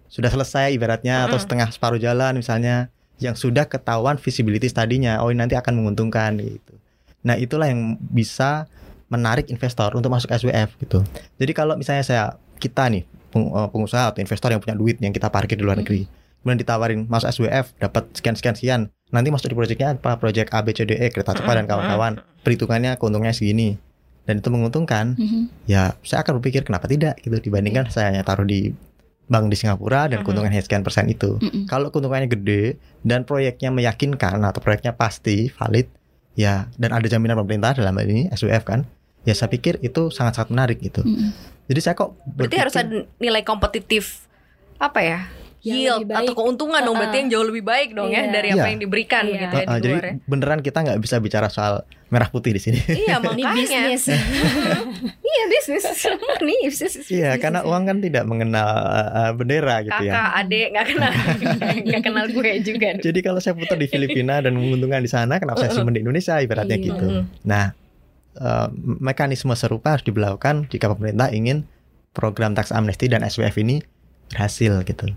sudah 0.05 0.27
selesai 0.27 0.73
ibaratnya 0.73 1.23
atau 1.23 1.37
Mm-mm. 1.37 1.43
setengah 1.45 1.67
separuh 1.69 1.95
jalan 1.95 2.35
misalnya 2.35 2.89
yang 3.17 3.37
sudah 3.37 3.63
ketahuan 3.63 4.17
visibility 4.17 4.65
tadinya, 4.67 5.21
oh 5.21 5.29
ini 5.29 5.39
nanti 5.39 5.53
akan 5.53 5.77
menguntungkan 5.77 6.35
gitu. 6.35 6.73
Nah, 7.21 7.37
itulah 7.37 7.69
yang 7.69 7.95
bisa 8.01 8.65
menarik 9.07 9.45
investor 9.47 9.93
untuk 9.93 10.09
masuk 10.09 10.27
SWF 10.27 10.73
gitu. 10.81 11.05
Jadi 11.37 11.51
kalau 11.53 11.77
misalnya 11.77 12.01
saya 12.01 12.23
kita 12.57 12.89
nih 12.89 13.05
eh, 13.05 13.67
pengusaha 13.69 14.09
atau 14.09 14.19
investor 14.19 14.49
yang 14.49 14.59
punya 14.59 14.73
duit 14.73 14.97
yang 14.97 15.13
kita 15.13 15.29
parkir 15.29 15.53
di 15.53 15.61
luar 15.61 15.77
negeri, 15.77 16.09
kemudian 16.41 16.57
ditawarin 16.57 17.05
masuk 17.05 17.29
SWF 17.29 17.77
dapat 17.77 18.09
sekian 18.11 18.33
sekian 18.33 18.55
sekian, 18.57 18.81
nanti 19.11 19.27
masuk 19.29 19.51
di 19.51 19.55
proyeknya 19.55 19.95
apa? 19.95 20.17
Proyek 20.17 20.51
A 20.55 20.63
B 20.63 20.71
C 20.71 20.87
D 20.87 20.95
E 20.95 21.11
kereta 21.11 21.35
cepat 21.35 21.59
dan 21.59 21.65
kawan-kawan. 21.67 22.23
Perhitungannya 22.41 22.95
keuntungannya 22.95 23.35
segini. 23.35 23.75
Dan 24.21 24.37
itu 24.39 24.47
menguntungkan 24.53 25.17
Mhm. 25.17 25.65
ya 25.65 25.97
saya 26.05 26.21
akan 26.21 26.39
berpikir 26.39 26.61
kenapa 26.61 26.85
tidak 26.85 27.17
gitu 27.19 27.41
dibandingkan 27.41 27.89
saya 27.89 28.13
hanya 28.13 28.21
taruh 28.21 28.45
di 28.45 28.69
bank 29.25 29.49
di 29.49 29.57
Singapura 29.57 30.05
dan 30.05 30.21
Mhm. 30.21 30.25
keuntungannya 30.27 30.61
sekian 30.61 30.83
persen 30.83 31.09
itu. 31.09 31.41
Mm-mm. 31.41 31.65
Kalau 31.65 31.89
keuntungannya 31.89 32.29
gede 32.29 32.77
dan 33.01 33.25
proyeknya 33.25 33.73
meyakinkan 33.73 34.43
atau 34.43 34.61
proyeknya 34.61 34.93
pasti 34.93 35.49
valid, 35.49 35.89
ya 36.37 36.69
dan 36.77 36.93
ada 36.93 37.07
jaminan 37.07 37.39
pemerintah 37.39 37.73
dalam 37.73 37.97
hal 37.97 38.05
ini 38.05 38.29
SWF 38.29 38.61
kan, 38.61 38.85
ya 39.25 39.33
saya 39.33 39.49
pikir 39.49 39.81
itu 39.81 40.13
sangat-sangat 40.13 40.53
menarik 40.53 40.77
gitu. 40.79 41.01
Mm-mm. 41.01 41.33
Jadi 41.65 41.79
saya 41.79 41.95
kok 41.97 42.13
Berarti 42.27 42.57
harus 42.61 42.75
ada 42.77 43.07
nilai 43.17 43.41
kompetitif 43.41 44.27
apa 44.77 44.99
ya? 45.01 45.19
Yang 45.61 45.77
Yield 45.77 46.01
lebih 46.01 46.15
atau 46.15 46.25
baik. 46.25 46.37
keuntungan 46.37 46.79
dong 46.79 46.87
Uh-uh. 46.87 46.99
berarti 46.99 47.17
yang 47.17 47.29
jauh 47.29 47.45
lebih 47.45 47.63
baik 47.63 47.89
dong 47.91 48.09
ya 48.09 48.17
Iya. 48.19 48.31
dari 48.31 48.47
apa 48.49 48.57
Iya. 48.57 48.67
yang 48.67 48.81
diberikan 48.81 49.23
Iya. 49.23 49.31
gitu 49.31 49.41
ya 49.45 49.47
Uh, 49.47 49.61
uh, 49.61 49.61
di 49.71 49.77
jadi 49.79 49.93
luar 49.93 50.03
ya. 50.03 50.13
beneran 50.25 50.59
kita 50.59 50.77
nggak 50.81 50.99
bisa 50.99 51.15
bicara 51.17 51.47
soal 51.47 51.73
merah 52.07 52.27
putih 52.27 52.51
di 52.51 52.59
sini. 52.59 52.79
Iya 52.81 53.15
Ini 53.23 53.29
makanya. 53.39 53.53
bisnis. 53.87 54.03
Iya 55.31 55.43
bisnis. 55.47 55.83
Ini 56.43 56.53
bisnis. 56.65 56.93
Iya, 57.07 57.31
karena 57.37 57.61
uang 57.61 57.83
kan 57.83 57.97
tidak 57.99 58.23
mengenal 58.25 58.67
uh, 58.67 58.99
uh, 59.21 59.31
bendera 59.31 59.79
gitu 59.81 60.01
ya. 60.01 60.13
Kakak, 60.13 60.31
adik 60.39 60.65
nggak 60.67 60.85
kenal, 60.87 61.11
nggak 61.83 62.01
kenal 62.03 62.25
gue 62.27 62.51
juga. 62.61 62.87
Jadi 62.97 63.19
kalau 63.21 63.39
saya 63.39 63.53
putar 63.53 63.77
di 63.77 63.85
Filipina 63.85 64.39
dan 64.39 64.53
menguntungkan 64.53 64.99
di 64.99 65.07
sana, 65.07 65.37
kenapa 65.37 65.61
saya 65.61 65.71
simpen 65.73 65.93
di 65.93 66.01
Indonesia 66.01 66.35
ibaratnya 66.37 66.75
Iya. 66.75 66.85
gitu. 66.85 67.05
Nah, 67.43 67.71
eh, 68.33 68.67
mekanisme 68.99 69.53
serupa 69.53 69.93
harus 69.93 70.03
diberlakukan 70.03 70.67
jika 70.67 70.89
pemerintah 70.89 71.29
ingin 71.29 71.63
program 72.11 72.51
tax 72.51 72.69
amnesty 72.69 73.07
dan 73.07 73.21
SWF 73.21 73.55
ini 73.57 73.79
berhasil 74.27 74.83
gitu. 74.83 75.15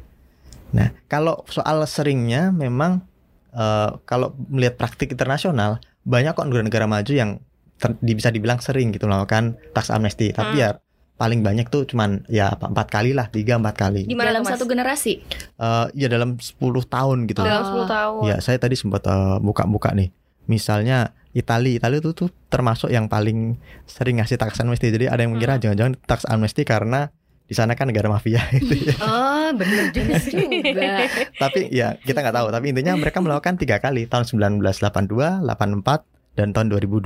Nah, 0.70 0.88
kalau 1.04 1.44
soal 1.46 1.84
seringnya 1.84 2.48
memang 2.50 3.04
eh, 3.50 3.90
kalau 4.02 4.32
melihat 4.48 4.74
praktik 4.74 5.10
internasional 5.10 5.78
banyak 6.02 6.32
kok 6.32 6.44
negara-negara 6.44 6.84
maju 6.84 7.12
yang 7.12 7.30
ter- 7.74 7.94
di- 7.98 8.12
bisa 8.12 8.28
dibilang 8.28 8.58
sering 8.58 8.90
gitu 8.90 9.04
melakukan 9.04 9.54
tax 9.70 9.88
amnesty, 9.88 10.30
tapi 10.30 10.58
Hmm. 10.58 10.60
ya 10.60 10.68
paling 11.14 11.40
banyak 11.40 11.70
tuh 11.70 11.86
cuman 11.86 12.26
ya 12.26 12.50
apa, 12.50 12.66
empat 12.66 12.88
kali 12.88 13.14
lah, 13.14 13.28
tiga 13.28 13.54
empat 13.54 13.78
kali. 13.78 14.02
Di 14.02 14.12
mana 14.12 14.34
Dalam 14.34 14.42
Mas? 14.42 14.58
satu 14.58 14.66
generasi. 14.66 15.22
Eh, 15.54 15.86
ya 15.94 16.08
dalam 16.08 16.34
10 16.36 16.58
tahun 16.84 17.24
gitu. 17.24 17.40
Dalam 17.40 17.62
Oh. 17.62 17.68
10 17.70 17.86
tahun. 17.86 18.20
Ya, 18.26 18.36
saya 18.38 18.58
tadi 18.58 18.74
sempat 18.74 19.06
eh, 19.06 19.38
buka-buka 19.38 19.94
nih. 19.94 20.10
Misalnya 20.44 21.14
Itali, 21.30 21.78
Itali 21.78 21.98
itu 21.98 22.10
tuh 22.10 22.30
termasuk 22.48 22.90
yang 22.90 23.06
paling 23.06 23.58
sering 23.84 24.18
ngasih 24.18 24.34
tax 24.34 24.58
amnesty. 24.58 24.86
Jadi 24.88 25.06
ada 25.06 25.18
yang 25.18 25.32
mengira 25.32 25.56
Hmm. 25.56 25.62
jangan-jangan 25.62 25.94
tax 26.04 26.26
amnesty 26.26 26.62
karena 26.62 27.10
di 27.44 27.52
sana 27.52 27.76
kan 27.76 27.92
negara 27.92 28.08
mafia 28.08 28.40
gitu 28.56 28.88
ya. 28.88 28.96
Oh 29.00 29.48
bener 29.52 29.92
juga. 29.92 30.16
Tapi 31.44 31.68
ya 31.68 31.96
kita 31.98 32.24
nggak 32.24 32.34
tahu. 32.34 32.48
Tapi 32.48 32.66
intinya 32.72 32.96
mereka 32.96 33.20
melakukan 33.20 33.60
tiga 33.60 33.76
kali 33.78 34.08
tahun 34.08 34.24
1982, 34.24 35.44
84 35.44 35.44
dan 36.34 36.50
tahun 36.50 36.66
2002. 36.72 37.04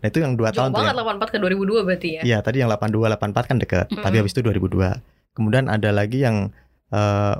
Nah 0.00 0.06
itu 0.08 0.18
yang 0.18 0.34
dua 0.34 0.50
Jauh 0.50 0.66
tahun 0.66 0.70
tuh 0.72 0.82
banget 0.82 0.94
yang, 0.96 1.20
84 1.20 1.34
ke 1.34 1.38
2002 1.38 1.86
berarti 1.86 2.08
ya. 2.10 2.22
Iya 2.24 2.38
tadi 2.40 2.56
yang 2.58 2.70
82, 2.72 3.12
84 3.12 3.50
kan 3.50 3.56
deket. 3.60 3.86
Tapi 3.86 4.00
Mm-mm. 4.00 4.18
habis 4.18 4.32
itu 4.34 4.40
2002. 4.42 5.36
Kemudian 5.36 5.64
ada 5.68 5.90
lagi 5.92 6.18
yang 6.24 6.50
eh, 6.90 7.36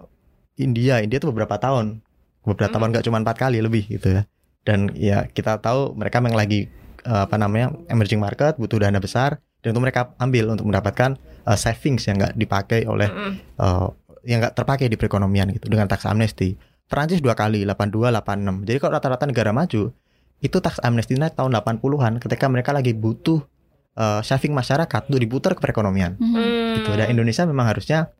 India. 0.57 1.03
India 1.03 1.19
tuh 1.19 1.35
beberapa 1.35 1.59
tahun, 1.59 2.05
beberapa 2.45 2.71
Mm. 2.71 2.75
tahun 2.79 2.89
nggak 2.95 3.05
cuma 3.09 3.19
empat 3.25 3.37
kali 3.41 3.59
lebih 3.59 3.89
gitu 3.89 4.21
ya. 4.21 4.23
Dan 4.63 4.93
ya 4.95 5.27
kita 5.27 5.59
tahu 5.59 5.97
mereka 5.97 6.21
memang 6.21 6.37
lagi 6.37 6.69
eh, 7.03 7.21
apa 7.25 7.35
namanya 7.35 7.73
emerging 7.89 8.21
market, 8.21 8.55
butuh 8.55 8.79
dana 8.79 9.01
besar, 9.01 9.41
dan 9.65 9.73
itu 9.73 9.81
mereka 9.81 10.13
ambil 10.21 10.53
untuk 10.55 10.69
mendapatkan 10.69 11.17
eh, 11.45 11.55
savings 11.55 12.05
yang 12.05 12.17
nggak 12.17 12.35
dipakai 12.35 12.85
oleh 12.85 13.07
Mm-mm. 13.07 13.33
eh, 13.57 13.89
yang 14.25 14.41
nggak 14.41 14.55
terpakai 14.55 14.87
di 14.87 14.97
perekonomian 14.97 15.49
gitu 15.51 15.69
dengan 15.69 15.85
tax 15.85 16.05
amnesty. 16.05 16.57
Perancis 16.85 17.21
dua 17.21 17.33
kali 17.33 17.65
82 17.65 18.13
86. 18.13 18.65
Jadi 18.65 18.79
kalau 18.79 18.93
rata-rata 18.95 19.25
negara 19.25 19.51
maju 19.51 19.93
itu 20.39 20.57
tax 20.59 20.77
amnesty-nya 20.79 21.31
tahun 21.31 21.57
80-an 21.57 22.21
ketika 22.21 22.45
mereka 22.47 22.71
lagi 22.71 22.93
butuh 22.93 23.41
eh, 23.95 24.21
saving 24.21 24.53
masyarakat 24.53 25.07
untuk 25.07 25.17
diputar 25.19 25.55
ke 25.55 25.61
perekonomian 25.61 26.17
Mhm. 26.17 26.29
Hmm. 26.29 26.75
gitu. 26.77 26.91
Dan 26.93 27.07
Indonesia 27.11 27.45
memang 27.45 27.67
harusnya 27.67 28.13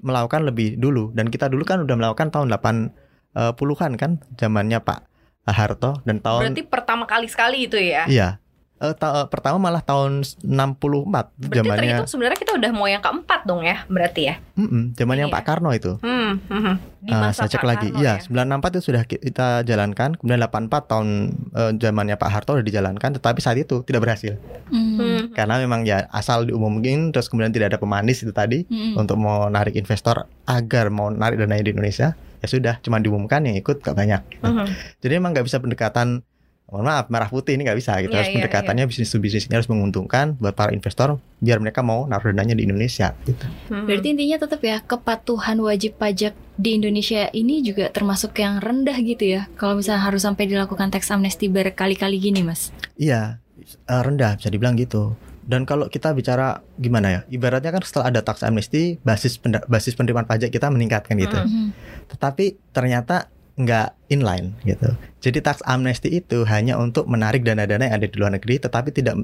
melakukan 0.00 0.42
lebih 0.42 0.74
dulu 0.76 1.12
dan 1.12 1.28
kita 1.28 1.46
dulu 1.46 1.62
kan 1.62 1.82
udah 1.82 1.92
melakukan 1.92 2.30
tahun 2.30 2.48
80-an 2.48 3.92
kan 3.94 4.10
zamannya 4.34 4.80
Pak 4.80 5.00
Harto 5.46 5.98
dan 6.04 6.18
tahun 6.18 6.40
Berarti 6.46 6.62
pertama 6.64 7.04
kali 7.04 7.26
sekali 7.26 7.66
itu 7.66 7.76
ya. 7.76 8.06
iya. 8.06 8.39
Eh, 8.80 8.94
ta- 8.94 9.12
eh, 9.14 9.26
pertama 9.28 9.60
malah 9.60 9.78
tahun 9.78 10.24
64 10.40 11.36
Berarti 11.36 11.52
zamannya 11.54 11.76
terhitung 11.76 12.08
sebenarnya 12.08 12.38
kita 12.40 12.52
udah 12.56 12.70
mau 12.70 12.84
yang 12.84 12.98
keempat 12.98 13.44
dong 13.44 13.60
ya, 13.60 13.84
berarti 13.86 14.22
ya. 14.24 14.34
Mm-mm, 14.56 14.96
zamannya 14.96 15.28
Iya. 15.28 15.32
Pak 15.32 15.42
Karno 15.44 15.70
itu. 15.70 15.92
Hmm, 16.00 16.40
hmm, 16.40 16.60
hmm. 16.62 16.76
Di 17.00 17.12
Ah, 17.12 17.20
masa 17.22 17.44
saya 17.44 17.48
cek 17.50 17.60
Pak 17.60 17.68
lagi. 17.68 17.88
Karno 17.88 18.00
Iya, 18.00 18.12
ya. 18.14 18.24
94 18.24 18.70
itu 18.70 18.82
sudah 18.82 19.02
ki- 19.04 19.20
kita 19.22 19.48
jalankan, 19.62 20.16
kemudian 20.16 20.40
84 20.40 20.82
tahun 20.86 21.08
eh, 21.50 21.72
zamannya 21.76 22.16
Pak 22.16 22.30
Harto 22.30 22.50
sudah 22.54 22.64
dijalankan, 22.64 23.10
tetapi 23.14 23.38
saat 23.38 23.56
itu 23.56 23.84
tidak 23.84 24.00
berhasil. 24.02 24.40
Mhm. 24.66 24.96
Hmm. 24.96 25.22
Karena 25.30 25.58
memang 25.58 25.84
ya 25.84 26.08
asal 26.08 26.44
diumumkan 26.44 26.80
terus 27.10 27.28
kemudian 27.28 27.50
tidak 27.50 27.70
ada 27.70 27.78
pemanis 27.78 28.20
itu 28.20 28.32
tadi 28.32 28.64
Mhm. 28.64 28.96
untuk 28.96 29.16
mau 29.16 29.44
narik 29.46 29.76
investor 29.76 30.24
agar 30.46 30.88
mau 30.88 31.08
narik 31.08 31.36
dananya 31.36 31.62
di 31.62 31.70
Indonesia, 31.70 32.12
ya 32.38 32.46
sudah 32.46 32.80
cuma 32.80 32.96
diumumkan 32.96 33.44
yang 33.44 33.54
ikut 33.54 33.78
gak 33.78 33.92
banyak. 33.92 34.24
gitu. 34.30 34.44
Mhm. 34.46 34.66
Jadi 34.98 35.12
emang 35.14 35.30
nggak 35.30 35.44
bisa 35.44 35.58
pendekatan 35.58 36.24
mohon 36.70 36.86
maaf 36.86 37.10
merah 37.10 37.26
putih 37.26 37.58
ini 37.58 37.66
nggak 37.66 37.78
bisa 37.78 37.98
gitu. 38.00 38.14
Iya, 38.14 38.22
harus 38.22 38.30
iya, 38.30 38.36
pendekatannya 38.38 38.84
bisnis 38.86 39.10
to 39.10 39.18
bisnis 39.18 39.44
ini 39.50 39.58
harus 39.58 39.66
menguntungkan 39.66 40.38
buat 40.38 40.54
para 40.54 40.70
investor 40.70 41.18
biar 41.42 41.58
mereka 41.58 41.82
mau 41.82 42.06
naruh 42.06 42.30
dananya 42.30 42.54
di 42.54 42.64
Indonesia 42.64 43.12
gitu. 43.26 43.46
Hmm. 43.68 43.90
Berarti 43.90 44.14
intinya 44.14 44.38
tetap 44.38 44.60
ya 44.62 44.78
kepatuhan 44.80 45.58
wajib 45.60 45.98
pajak 45.98 46.32
di 46.54 46.70
Indonesia 46.78 47.26
ini 47.34 47.66
juga 47.66 47.90
termasuk 47.90 48.38
yang 48.38 48.62
rendah 48.62 48.94
gitu 49.02 49.26
ya. 49.26 49.50
Kalau 49.58 49.82
misalnya 49.82 50.06
harus 50.06 50.22
sampai 50.22 50.46
dilakukan 50.46 50.94
tax 50.94 51.10
amnesty 51.10 51.50
berkali-kali 51.50 52.22
gini, 52.22 52.46
Mas. 52.46 52.70
Iya, 52.94 53.42
eh, 53.66 54.02
rendah 54.04 54.38
bisa 54.38 54.48
dibilang 54.52 54.78
gitu. 54.78 55.18
Dan 55.40 55.66
kalau 55.66 55.90
kita 55.90 56.14
bicara 56.14 56.62
gimana 56.78 57.08
ya, 57.10 57.20
ibaratnya 57.26 57.74
kan 57.74 57.82
setelah 57.82 58.14
ada 58.14 58.20
tax 58.22 58.46
amnesty, 58.46 59.02
basis 59.02 59.34
penda- 59.34 59.66
basis 59.66 59.98
penerimaan 59.98 60.28
pajak 60.28 60.54
kita 60.54 60.70
meningkat 60.70 61.10
kan 61.10 61.18
gitu. 61.18 61.34
Mm. 61.34 61.48
Mhm. 61.48 61.66
Tetapi 62.14 62.70
ternyata 62.70 63.26
nggak 63.60 63.88
inline 64.08 64.56
gitu. 64.62 64.88
Jadi 65.18 65.38
tax 65.38 65.60
amnesty 65.64 66.10
itu 66.14 66.42
hanya 66.44 66.74
untuk 66.74 67.04
menarik 67.04 67.40
dana-dana 67.40 67.82
yang 67.82 67.94
ada 67.94 68.04
di 68.04 68.14
luar 68.14 68.32
negeri, 68.32 68.56
tetapi 68.56 68.90
tidak 68.90 69.14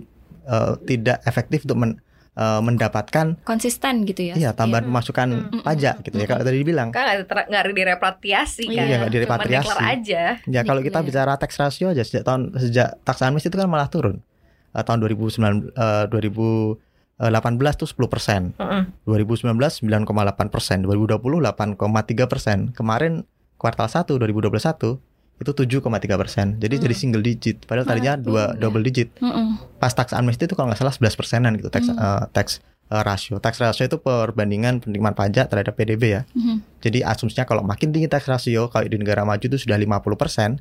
uh, 0.44 0.76
tidak 0.80 1.18
efektif 1.22 1.62
untuk 1.62 1.78
men, 1.78 1.90
uh, 2.34 2.60
mendapatkan 2.60 3.40
konsisten 3.42 4.04
gitu 4.04 4.30
ya. 4.30 4.34
iya 4.36 4.50
tambahan 4.50 4.84
Iya. 4.84 4.88
pemasukan 4.88 5.28
Mm, 5.28 5.40
mm, 5.50 5.62
pajak 5.62 5.94
mm, 5.94 6.04
gitu 6.04 6.14
ya. 6.14 6.22
mm, 6.22 6.30
Kalau 6.30 6.44
tadi 6.44 6.56
dibilang 6.58 6.88
kan 6.90 7.02
nggak 7.02 7.16
ter- 7.24 7.46
nggak 7.48 7.64
direpatriasi 7.72 8.62
Iya, 8.64 8.76
kan 8.76 8.84
nggak 8.86 9.00
Cuma 9.00 9.14
direpatriasi. 9.16 9.76
aja 9.80 10.22
Ya 10.44 10.60
kalau 10.62 10.80
kita 10.80 11.00
Declare. 11.00 11.08
bicara 11.24 11.32
tax 11.36 11.50
ratio 11.56 11.86
aja 11.88 12.02
sejak 12.02 12.22
tahun 12.22 12.42
sejak 12.54 12.88
tax 13.02 13.16
amnesty 13.20 13.48
itu 13.48 13.56
kan 13.56 13.66
malah 13.66 13.88
turun. 13.88 14.20
Eh, 14.70 14.82
tahun 14.82 15.00
2009 15.00 15.72
eh, 15.72 16.04
2018 16.12 16.76
tuh 17.74 17.88
10 17.88 18.06
persen, 18.06 18.42
Heeh. 18.54 18.82
2019 19.02 19.80
9,8 19.80 20.04
persen, 20.46 20.84
2020 20.84 21.40
8,3 21.40 21.80
persen. 22.26 22.58
Kemarin 22.70 23.24
kuartal 23.56 23.86
1 23.86 24.16
2021 24.16 25.00
itu 25.36 25.50
7,3 25.52 25.84
persen. 26.16 26.56
Jadi 26.56 26.74
Hmm. 26.74 26.82
jadi 26.82 26.94
single 26.94 27.20
digit. 27.20 27.56
Padahal 27.62 27.84
tadinya 27.86 28.16
dua 28.16 28.50
ya. 28.50 28.56
double 28.58 28.80
digit. 28.80 29.12
Mm-mm. 29.18 29.60
Pas 29.76 29.90
tax 29.90 30.12
amnesty 30.12 30.44
itu 30.44 30.52
kalau 30.52 30.68
nggak 30.68 30.78
salah 30.78 30.92
11 30.92 31.12
persenan 31.12 31.52
gitu 31.54 31.68
tax 31.68 31.86
Hmm. 31.86 31.96
eh, 31.96 32.24
tax 32.30 32.46
eh, 32.86 33.02
ratio. 33.02 33.36
Tax 33.36 33.58
ratio 33.58 33.84
itu 33.84 33.98
perbandingan 33.98 34.80
penerimaan 34.80 35.12
pajak 35.12 35.46
terhadap 35.46 35.74
PDB 35.74 36.02
ya. 36.10 36.22
Mhm. 36.32 36.80
Jadi 36.80 36.98
asumsinya 37.02 37.44
kalau 37.44 37.60
makin 37.60 37.90
tinggi 37.90 38.06
tax 38.06 38.24
ratio 38.26 38.68
kalau 38.68 38.84
di 38.84 38.96
negara 38.96 39.22
maju 39.22 39.42
itu 39.42 39.58
sudah 39.58 39.76
50%, 39.76 40.56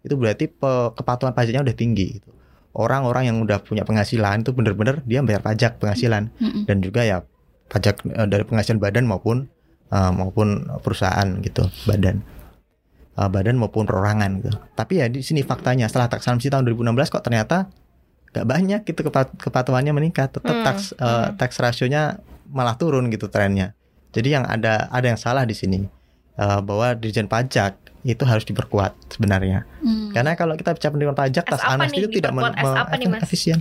itu 0.00 0.14
berarti 0.14 0.46
pe- 0.46 0.90
kepatuhan 0.94 1.32
pajaknya 1.32 1.60
udah 1.60 1.74
tinggi 1.74 2.16
gitu. 2.16 2.30
Orang-orang 2.70 3.26
yang 3.26 3.36
udah 3.40 3.58
punya 3.60 3.82
penghasilan 3.82 4.40
itu 4.40 4.52
bener-bener 4.52 5.02
dia 5.02 5.18
bayar 5.20 5.42
pajak 5.42 5.76
penghasilan 5.76 6.30
Mm-mm. 6.36 6.64
dan 6.64 6.78
juga 6.78 7.02
ya 7.02 7.26
pajak 7.66 8.06
eh, 8.06 8.26
dari 8.26 8.44
penghasilan 8.44 8.78
badan 8.78 9.04
maupun 9.04 9.50
eh, 9.88 10.12
maupun 10.12 10.70
perusahaan 10.78 11.26
gitu, 11.40 11.66
badan. 11.84 12.22
Eh, 13.20 13.28
badan 13.28 13.60
maupun 13.60 13.84
perorangan 13.84 14.40
gitu. 14.40 14.50
Tapi 14.72 15.04
ya 15.04 15.06
di 15.12 15.20
sini 15.20 15.44
faktanya 15.44 15.84
setelah 15.92 16.08
tax 16.08 16.24
amnesty 16.24 16.48
tahun 16.48 16.64
2016 16.64 17.12
kok 17.12 17.20
ternyata 17.20 17.68
gak 18.32 18.46
banyak 18.48 18.80
gitu 18.88 19.04
kepat- 19.04 19.36
kepatuhannya 19.36 19.92
meningkat, 19.92 20.32
tetap 20.32 20.56
Hmm, 20.56 20.64
tax 20.64 20.96
hmm. 20.96 21.36
tax 21.36 21.60
rasionya 21.60 22.16
malah 22.48 22.80
turun 22.80 23.12
gitu 23.12 23.28
trennya. 23.28 23.76
Jadi 24.16 24.32
yang 24.40 24.48
ada 24.48 24.88
ada 24.88 25.06
yang 25.06 25.20
salah 25.20 25.44
di 25.44 25.52
sini 25.52 25.84
Eh, 26.40 26.60
bahwa 26.64 26.96
dirjen 26.96 27.28
pajak 27.28 27.76
itu 28.00 28.24
harus 28.24 28.48
diperkuat 28.48 28.96
sebenarnya. 29.12 29.68
Mm. 29.84 30.16
Karena 30.16 30.32
kalau 30.40 30.56
kita 30.56 30.72
bicara 30.72 30.88
penerimaan 30.96 31.18
pajak, 31.20 31.44
S 31.44 31.50
tax 31.52 31.60
apa 31.60 31.72
amnesty 31.76 32.00
itu 32.00 32.16
tidak? 32.16 32.32
S 32.32 32.72
apa 32.72 32.94
nih, 32.96 33.06
Mas? 33.12 33.20
efisien. 33.20 33.58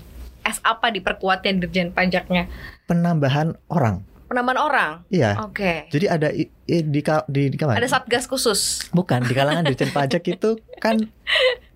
S 0.48 0.64
apa 0.64 0.88
diperkuatnya 0.88 1.60
dirjen 1.60 1.92
pajaknya 1.92 2.48
Penambahan 2.88 3.60
orang. 3.68 4.08
Penambahan 4.30 4.60
orang 4.60 4.92
Iya. 5.10 5.42
oke 5.42 5.90
Jadi 5.90 6.06
ada 6.06 6.30
di 6.30 7.02
ka- 7.02 7.26
di, 7.26 7.50
di 7.50 7.58
kawan- 7.58 7.76
ada 7.76 7.90
satgas 7.90 8.24
khusus 8.24 8.86
Bukan 8.90 9.26
di 9.26 9.34
kalangan 9.34 9.66
dirjen 9.66 9.90
pajak 9.90 10.22
itu 10.24 10.56
kan 10.78 11.02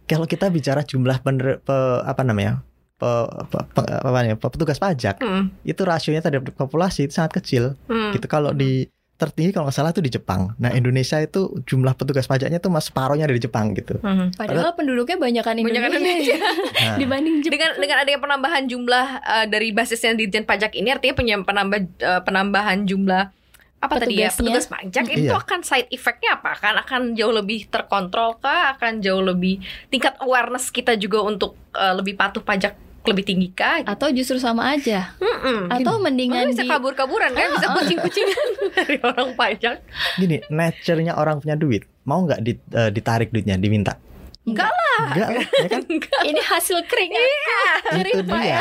kalau 0.04 0.24
kita 0.24 0.48
bicara 0.48 0.82
jumlah 0.82 1.18
pener, 1.18 1.58
pe- 1.60 2.04
apa 2.04 2.22
namanya? 2.22 2.60
Pe, 2.94 3.10
pe- 3.48 3.68
pe- 3.74 3.88
apa 3.90 4.14
namanya? 4.14 4.36
pe- 4.36 4.50
petugas 4.50 4.78
pajak 4.78 5.18
Hmm, 5.18 5.50
itu 5.62 5.82
rasionya 5.82 6.20
terhadap 6.20 6.54
populasi 6.54 7.08
itu 7.08 7.14
sangat 7.14 7.40
kecil. 7.40 7.74
hmm. 7.86 8.12
Gitu 8.12 8.28
kalau 8.28 8.52
di 8.52 8.86
tertinggi 9.24 9.56
kalau 9.56 9.68
nggak 9.68 9.78
salah 9.78 9.92
itu 9.92 10.04
di 10.04 10.12
Jepang. 10.12 10.52
Nah, 10.60 10.72
Indonesia 10.72 11.16
itu 11.18 11.64
jumlah 11.64 11.96
petugas 11.96 12.28
pajaknya 12.28 12.60
tuh 12.60 12.68
mas 12.68 12.92
separohnya 12.92 13.24
dari 13.24 13.40
Jepang 13.40 13.72
gitu. 13.72 13.98
Hmm. 14.04 14.36
Padahal 14.36 14.76
penduduknya 14.76 15.16
banyakan 15.16 15.64
Banyakan 15.64 15.92
Indonesia, 15.96 16.36
Indonesia. 16.36 16.38
Nah, 16.84 16.98
dibanding 17.00 17.36
Jepang. 17.40 17.54
dengan 17.56 17.72
dengan 17.80 17.98
adanya 18.04 18.20
penambahan 18.20 18.64
jumlah 18.68 19.06
eh, 19.24 19.46
dari 19.48 19.70
basisnya 19.72 20.12
dirjen 20.14 20.44
pajak 20.44 20.76
ini 20.76 20.92
artinya 20.92 21.16
punya 21.16 21.36
penambah 21.40 21.80
eh, 22.00 22.22
penambahan 22.22 22.84
jumlah 22.84 23.24
apa 23.84 24.00
tadi 24.00 24.16
ya 24.16 24.32
petugas 24.32 24.72
pajak 24.72 25.12
itu 25.12 25.28
Iya. 25.28 25.44
akan 25.44 25.60
side 25.60 25.92
effectnya 25.92 26.40
apa 26.40 26.56
kan 26.56 26.80
akan 26.80 27.20
jauh 27.20 27.36
lebih 27.36 27.68
terkontrol 27.68 28.40
kah 28.40 28.72
akan 28.80 29.04
jauh 29.04 29.20
lebih 29.20 29.60
tingkat 29.92 30.16
awareness 30.24 30.72
kita 30.72 30.96
juga 30.96 31.20
untuk 31.20 31.60
eh, 31.76 31.92
lebih 31.92 32.16
patuh 32.16 32.40
pajak 32.40 32.80
lebih 33.04 33.24
tinggi 33.24 33.48
kah? 33.52 33.84
Atau 33.84 34.10
justru 34.10 34.38
sama 34.38 34.72
aja? 34.72 35.12
Mm-mm. 35.18 35.68
atau 35.68 35.98
Orang 35.98 36.08
mendingan 36.08 36.50
bisa 36.50 36.64
di 36.64 36.70
kabur-kaburan 36.70 37.32
kan? 37.32 37.48
Bisa 37.54 37.68
kucing-kucingan 37.74 38.48
dari 38.76 38.98
orang 39.00 39.30
pajak 39.34 39.76
gini, 40.16 40.40
nature-nya 40.48 41.14
orang 41.14 41.38
punya 41.38 41.54
duit, 41.54 41.84
mau 42.04 42.24
nggak 42.24 42.40
di- 42.40 42.64
eh, 42.72 42.90
ditarik 42.90 43.30
duitnya, 43.30 43.56
diminta? 43.56 44.00
Enggak 44.44 44.72
Enggak. 44.72 45.28
lah, 45.32 45.46
ya 45.56 45.68
kan? 45.70 45.82
ini 46.30 46.42
hasil 46.42 46.84
keringat. 46.84 48.04
Itu 48.04 48.24
dia. 48.26 48.60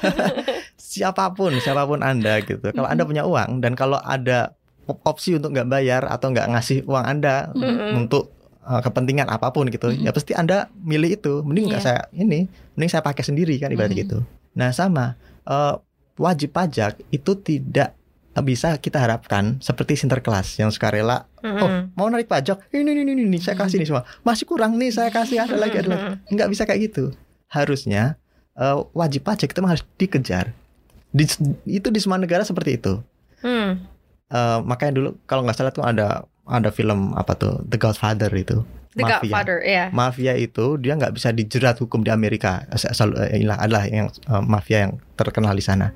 siapa 0.90 1.32
pun, 1.32 1.56
siapa 1.56 1.84
pun 1.84 2.00
Anda 2.00 2.40
gitu. 2.40 2.60
Kalau 2.62 2.84
Anda 2.84 3.04
punya 3.04 3.24
uang 3.24 3.60
dan 3.60 3.72
kalau 3.74 3.96
ada 3.98 4.56
op- 4.84 5.00
opsi 5.04 5.36
untuk 5.36 5.52
nggak 5.52 5.68
bayar 5.68 6.02
atau 6.04 6.28
nggak 6.28 6.48
ngasih 6.50 6.78
uang 6.84 7.04
Anda 7.06 7.48
Mm-mm. 7.52 7.96
untuk 7.98 8.32
uh, 8.70 8.78
kepentingan 8.78 9.26
apa 9.26 9.50
pun 9.50 9.66
gitu, 9.66 9.90
Mm-mm. 9.90 10.06
ya 10.06 10.14
pasti 10.14 10.30
Anda 10.32 10.70
milih 10.78 11.18
itu. 11.18 11.42
Mending 11.42 11.74
nggak 11.74 11.82
Iya. 11.82 11.88
saya 11.90 12.02
ini, 12.14 12.46
mending 12.78 12.90
saya 12.90 13.02
pakai 13.02 13.26
sendiri 13.26 13.58
kan 13.58 13.74
ibarat 13.74 13.90
Mm-mm. 13.90 14.02
gitu. 14.06 14.18
Nah, 14.54 14.70
sama 14.70 15.18
uh, 15.44 15.82
wajib 16.14 16.54
pajak 16.54 17.02
itu 17.10 17.34
tidak 17.34 17.98
bisa 18.40 18.78
kita 18.80 18.96
harapkan 18.96 19.58
seperti 19.60 19.98
sinterklas 20.00 20.56
yang 20.56 20.72
sukarela 20.72 21.28
oh 21.42 21.44
Mm-mm. 21.44 21.92
mau 21.92 22.08
narik 22.08 22.24
pajak 22.24 22.62
ini 22.72 22.96
ini 22.96 23.02
ini, 23.04 23.26
ini 23.28 23.36
saya 23.36 23.58
kasih 23.58 23.82
nih 23.82 23.88
semua 23.90 24.06
masih 24.24 24.48
kurang 24.48 24.80
nih 24.80 24.88
saya 24.88 25.12
kasih 25.12 25.44
ada 25.44 25.60
lagi 25.60 25.76
ada 25.76 25.88
lagi 25.92 26.04
Mm-mm. 26.16 26.32
nggak 26.38 26.48
bisa 26.48 26.62
kayak 26.64 26.88
gitu 26.88 27.12
harusnya 27.52 28.16
eh, 28.56 28.78
wajib 28.96 29.28
pajak 29.28 29.52
itu 29.52 29.60
harus 29.60 29.84
dikejar 29.98 30.56
di, 31.12 31.28
itu 31.68 31.88
di 31.92 32.00
semua 32.00 32.16
negara 32.16 32.40
seperti 32.46 32.80
itu 32.80 33.02
Hmm. 33.40 33.88
Eh, 34.30 34.58
makanya 34.62 34.92
dulu 34.94 35.08
kalau 35.26 35.42
nggak 35.42 35.58
salah 35.58 35.74
tuh 35.74 35.82
ada 35.82 36.22
ada 36.46 36.70
film 36.70 37.14
apa 37.18 37.34
tuh? 37.34 37.66
The 37.66 37.78
Godfather 37.82 38.30
itu. 38.30 38.62
The 38.94 39.06
Mafia. 39.06 39.18
Godfather 39.22 39.58
ya 39.62 39.84
mafia 39.94 40.34
itu 40.34 40.74
dia 40.82 40.98
nggak 40.98 41.14
bisa 41.14 41.34
dijerat 41.34 41.78
hukum 41.82 42.06
di 42.06 42.14
Amerika. 42.14 42.62
Asal 42.70 43.10
eh, 43.18 43.42
inilah 43.42 43.58
adalah 43.58 43.90
yang 43.90 44.06
eh, 44.06 44.42
mafia 44.46 44.86
yang 44.86 45.02
terkenal 45.18 45.54
di 45.54 45.62
sana. 45.66 45.90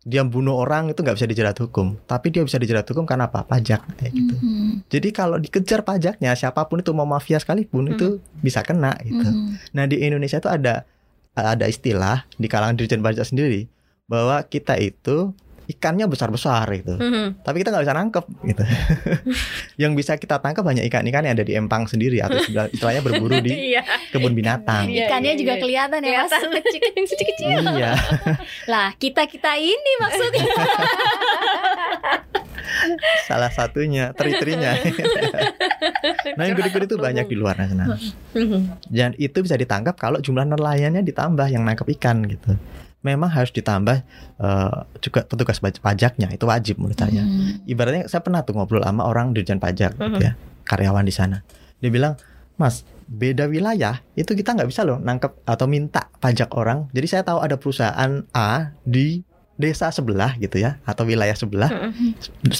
Dia 0.00 0.24
bunuh 0.24 0.56
orang 0.56 0.92
itu 0.92 1.00
nggak 1.00 1.16
bisa 1.20 1.28
dijerat 1.28 1.56
hukum. 1.60 1.96
Tapi 2.04 2.32
dia 2.32 2.44
bisa 2.44 2.56
dijerat 2.56 2.84
hukum 2.88 3.04
karena 3.08 3.28
apa? 3.32 3.44
Pajak 3.48 3.96
kayak 3.96 4.12
gitu. 4.12 4.34
Mhm. 4.36 4.88
jadi 4.88 5.08
kalau 5.12 5.36
dikejar 5.36 5.80
pajaknya 5.84 6.32
siapa 6.36 6.64
pun 6.68 6.80
itu 6.80 6.92
mau 6.92 7.08
mafia 7.08 7.40
sekalipun 7.40 7.96
itu 7.96 8.20
bisa 8.44 8.60
kena 8.60 8.96
gitu. 9.04 9.24
Mhm. 9.24 9.72
Nah 9.72 9.84
di 9.88 10.00
Indonesia 10.04 10.36
itu 10.40 10.48
ada 10.52 10.84
ada 11.32 11.64
istilah 11.64 12.28
di 12.36 12.44
kalangan 12.48 12.76
dirjen 12.76 13.00
pajak 13.00 13.24
sendiri 13.24 13.68
bahwa 14.10 14.42
kita 14.42 14.74
itu 14.76 15.30
ikannya 15.70 16.04
besar 16.04 16.28
besar 16.28 16.66
gitu, 16.72 16.98
Mhm. 16.98 17.40
tapi 17.40 17.62
kita 17.62 17.70
nggak 17.70 17.84
bisa 17.84 17.94
nangkep 17.94 18.24
gitu. 18.44 18.62
yang 19.82 19.94
bisa 19.94 20.14
kita 20.14 20.36
tangkap 20.36 20.66
hanya 20.66 20.82
ikan-ikan 20.82 21.22
yang 21.22 21.34
ada 21.34 21.46
di 21.46 21.54
empang 21.54 21.86
sendiri 21.86 22.18
atau 22.18 22.36
istilah- 22.36 22.66
istilahnya 22.68 23.00
berburu 23.00 23.38
di 23.38 23.54
Iya. 23.70 23.82
kebun 24.10 24.34
binatang. 24.34 24.90
Iya, 24.90 25.06
ikannya 25.06 25.32
iya, 25.32 25.38
juga 25.38 25.54
iya. 25.54 25.60
kelihatan 25.60 26.00
ya 26.02 26.20
mas 26.20 26.34
kecil-kecil. 26.34 27.58
Iya, 27.70 27.92
lah 28.72 28.88
kita 28.96 29.24
kita 29.24 29.54
ini 29.54 29.92
maksudnya 29.98 30.44
salah 33.24 33.50
satunya 33.50 34.10
teri-terinya. 34.12 34.74
nah 36.34 36.44
yang 36.44 36.56
gede-gede 36.56 36.86
itu 36.86 36.96
banyak 36.96 37.26
di 37.26 37.36
luar 37.36 37.54
sana. 37.58 37.94
Mhm. 38.34 38.60
Dan 38.86 39.10
itu 39.16 39.38
bisa 39.38 39.54
ditangkap 39.54 39.94
kalau 39.94 40.18
jumlah 40.18 40.44
nelayannya 40.44 41.02
ditambah 41.02 41.46
yang 41.46 41.62
nangkep 41.62 41.86
ikan 41.94 42.26
gitu. 42.26 42.58
Memang 43.00 43.28
harus 43.28 43.48
ditambah 43.48 44.04
eh, 44.36 44.74
juga 44.98 45.20
petugas 45.22 45.56
paj- 45.56 45.78
pajaknya 45.78 46.28
itu 46.28 46.44
wajib 46.44 46.76
menurut 46.76 46.96
saya. 46.96 47.20
Mhm. 47.20 47.64
ibaratnya 47.66 48.04
saya 48.06 48.20
pernah 48.20 48.40
tuh 48.40 48.52
ngobrol 48.52 48.80
sama 48.80 49.04
orang 49.04 49.30
dirjen 49.30 49.56
pajak 49.56 49.94
gitu 49.94 50.20
ya 50.22 50.36
karyawan 50.62 51.02
di 51.02 51.10
sana 51.10 51.40
dia 51.76 51.88
bilang 51.88 52.14
mas 52.54 52.84
beda 53.06 53.44
wilayah 53.44 53.98
itu 54.14 54.30
kita 54.30 54.52
nggak 54.52 54.66
bisa 54.66 54.82
loh 54.82 54.96
nangkep 54.98 55.32
atau 55.44 55.66
minta 55.66 56.12
pajak 56.16 56.52
orang 56.52 56.86
jadi 56.90 57.06
saya 57.08 57.22
tahu 57.22 57.38
ada 57.38 57.56
perusahaan 57.56 58.10
A 58.30 58.50
di 58.82 59.24
desa 59.56 59.88
sebelah 59.88 60.36
gitu 60.36 60.56
ya 60.56 60.76
atau 60.82 61.02
wilayah 61.02 61.32
sebelah 61.32 61.68
Mhm. 61.68 62.16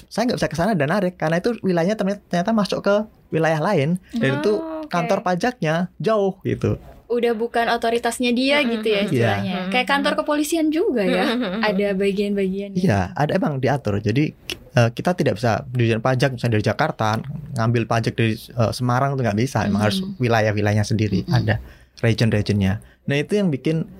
saya 0.06 0.24
nggak 0.26 0.38
bisa 0.38 0.48
ke 0.48 0.56
sana 0.58 0.72
dan 0.72 0.88
narik 0.88 1.14
karena 1.14 1.36
itu 1.36 1.56
wilayahnya 1.58 1.94
ternyata, 1.94 2.20
ternyata 2.26 2.50
masuk 2.50 2.80
ke 2.80 2.94
wilayah 3.30 3.56
lain 3.58 3.96
dan 4.10 4.30
itu 4.38 4.52
Oh, 4.52 4.80
oke. 4.80 4.88
kantor 4.88 5.20
pajaknya 5.20 5.88
jauh 5.96 6.40
gitu 6.42 6.76
udah 7.10 7.34
bukan 7.34 7.66
otoritasnya 7.68 8.30
dia 8.30 8.62
Mhm. 8.62 8.68
gitu 8.70 8.88
ya 8.88 9.00
istilahnya 9.02 9.56
kayak 9.68 9.84
kantor 9.84 10.14
kepolisian 10.14 10.70
juga 10.70 11.02
ya 11.02 11.34
Mhm. 11.34 11.58
ada 11.60 11.86
bagian-bagian 11.92 12.70
Iya, 12.72 13.10
ada 13.12 13.34
emang 13.34 13.58
diatur. 13.58 13.98
Jadi 13.98 14.30
eh, 14.70 14.90
kita 14.94 15.18
tidak 15.18 15.34
bisa 15.34 15.66
dirjen 15.68 15.98
pajak 15.98 16.30
misalnya 16.30 16.54
dari 16.54 16.64
Jakarta 16.64 17.18
ngambil 17.58 17.82
pajak 17.84 18.14
dari 18.14 18.38
eh, 18.38 18.70
Semarang 18.70 19.12
itu 19.12 19.26
nggak 19.26 19.36
bisa. 19.36 19.66
Emang 19.66 19.82
Mhm. 19.82 19.86
harus 19.90 19.98
wilayah-wilayahnya 20.16 20.86
sendiri 20.86 21.26
Mhm. 21.26 21.34
ada 21.34 21.54
region-regionnya. 21.98 22.78
Nah 23.04 23.16
itu 23.18 23.34
yang 23.34 23.50
bikin 23.50 23.90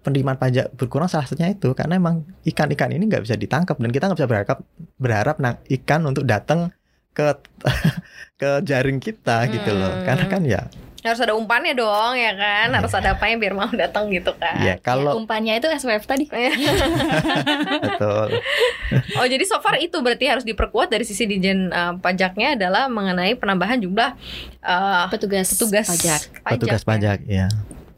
penerimaan 0.00 0.36
pajak 0.36 0.72
berkurang 0.72 1.08
salah 1.08 1.24
satunya 1.24 1.48
itu 1.50 1.72
karena 1.72 1.96
emang 1.96 2.24
ikan-ikan 2.42 2.88
ini 2.88 3.04
nggak 3.04 3.24
bisa 3.24 3.36
ditangkap 3.36 3.76
dan 3.76 3.88
kita 3.88 4.04
nggak 4.06 4.18
bisa 4.18 4.28
berharap 4.28 4.58
berharap 4.96 5.36
nah, 5.38 5.60
ikan 5.70 6.00
untuk 6.04 6.24
datang 6.24 6.72
ke 7.12 7.28
ke 8.40 8.50
jaring 8.62 8.98
kita 8.98 9.44
gitu 9.48 9.70
loh. 9.70 9.92
Hmm. 9.92 10.04
Karena 10.04 10.24
kan 10.26 10.42
ya 10.42 10.60
Harus 11.04 11.20
ada 11.20 11.36
umpannya 11.36 11.76
dong 11.76 12.16
ya 12.16 12.32
kan, 12.32 12.72
harus 12.72 12.88
ada 12.96 13.12
apanya 13.12 13.36
biar 13.36 13.52
mau 13.52 13.68
datang 13.68 14.08
gitu 14.08 14.32
kan. 14.40 14.56
Ya 14.64 14.80
kalau 14.80 15.20
umpannya 15.20 15.60
itu 15.60 15.68
SWF 15.68 16.08
tadi. 16.08 16.24
betul. 17.84 18.28
Oh 19.20 19.26
jadi 19.28 19.44
so 19.44 19.60
far 19.60 19.76
itu 19.76 20.00
berarti 20.00 20.32
harus 20.32 20.48
diperkuat 20.48 20.88
dari 20.88 21.04
sisi 21.04 21.28
dijen 21.28 21.68
uh, 21.68 22.00
pajaknya 22.00 22.56
adalah 22.56 22.88
mengenai 22.88 23.36
penambahan 23.36 23.84
jumlah 23.84 24.16
uh, 24.64 25.04
Petugas 25.12 25.52
petugas 25.52 25.92
pajak. 25.92 26.20
Petugas 26.40 26.80
ya. 26.80 26.88
pajak 26.88 27.18
ya. 27.28 27.46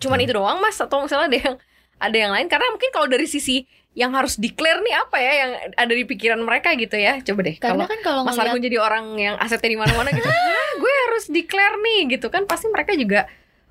Cuman 0.03 0.19
itu 0.19 0.35
doang 0.35 0.59
mas 0.59 0.75
atau 0.77 1.07
misalnya 1.07 1.31
ada 1.31 1.39
yang 1.39 1.55
ada 1.97 2.17
yang 2.17 2.33
lain 2.35 2.47
karena 2.51 2.67
mungkin 2.75 2.91
kalau 2.93 3.07
dari 3.07 3.25
sisi 3.25 3.65
yang 3.97 4.13
harus 4.13 4.37
declare 4.37 4.79
nih 4.79 4.93
apa 4.95 5.17
ya 5.17 5.33
yang 5.35 5.51
ada 5.73 5.89
di 5.91 6.05
pikiran 6.05 6.37
mereka 6.39 6.77
gitu 6.77 6.95
ya 6.95 7.17
coba 7.19 7.41
deh 7.43 7.57
Karena 7.57 7.81
kalau 7.81 7.87
kan 7.89 8.01
kalau 8.05 8.21
Mas 8.23 8.37
ngeliat 8.37 8.53
Argun 8.53 8.63
jadi 8.63 8.79
orang 8.79 9.07
yang 9.17 9.35
asetnya 9.37 9.71
di 9.73 9.79
mana-mana 9.79 10.13
gitu 10.13 10.29
"Hah, 10.31 10.71
gue 10.77 10.93
harus 11.03 11.25
declare 11.27 11.77
nih 11.79 12.01
gitu 12.13 12.29
kan 12.29 12.45
pasti 12.45 12.69
mereka 12.69 12.93
juga 12.93 13.25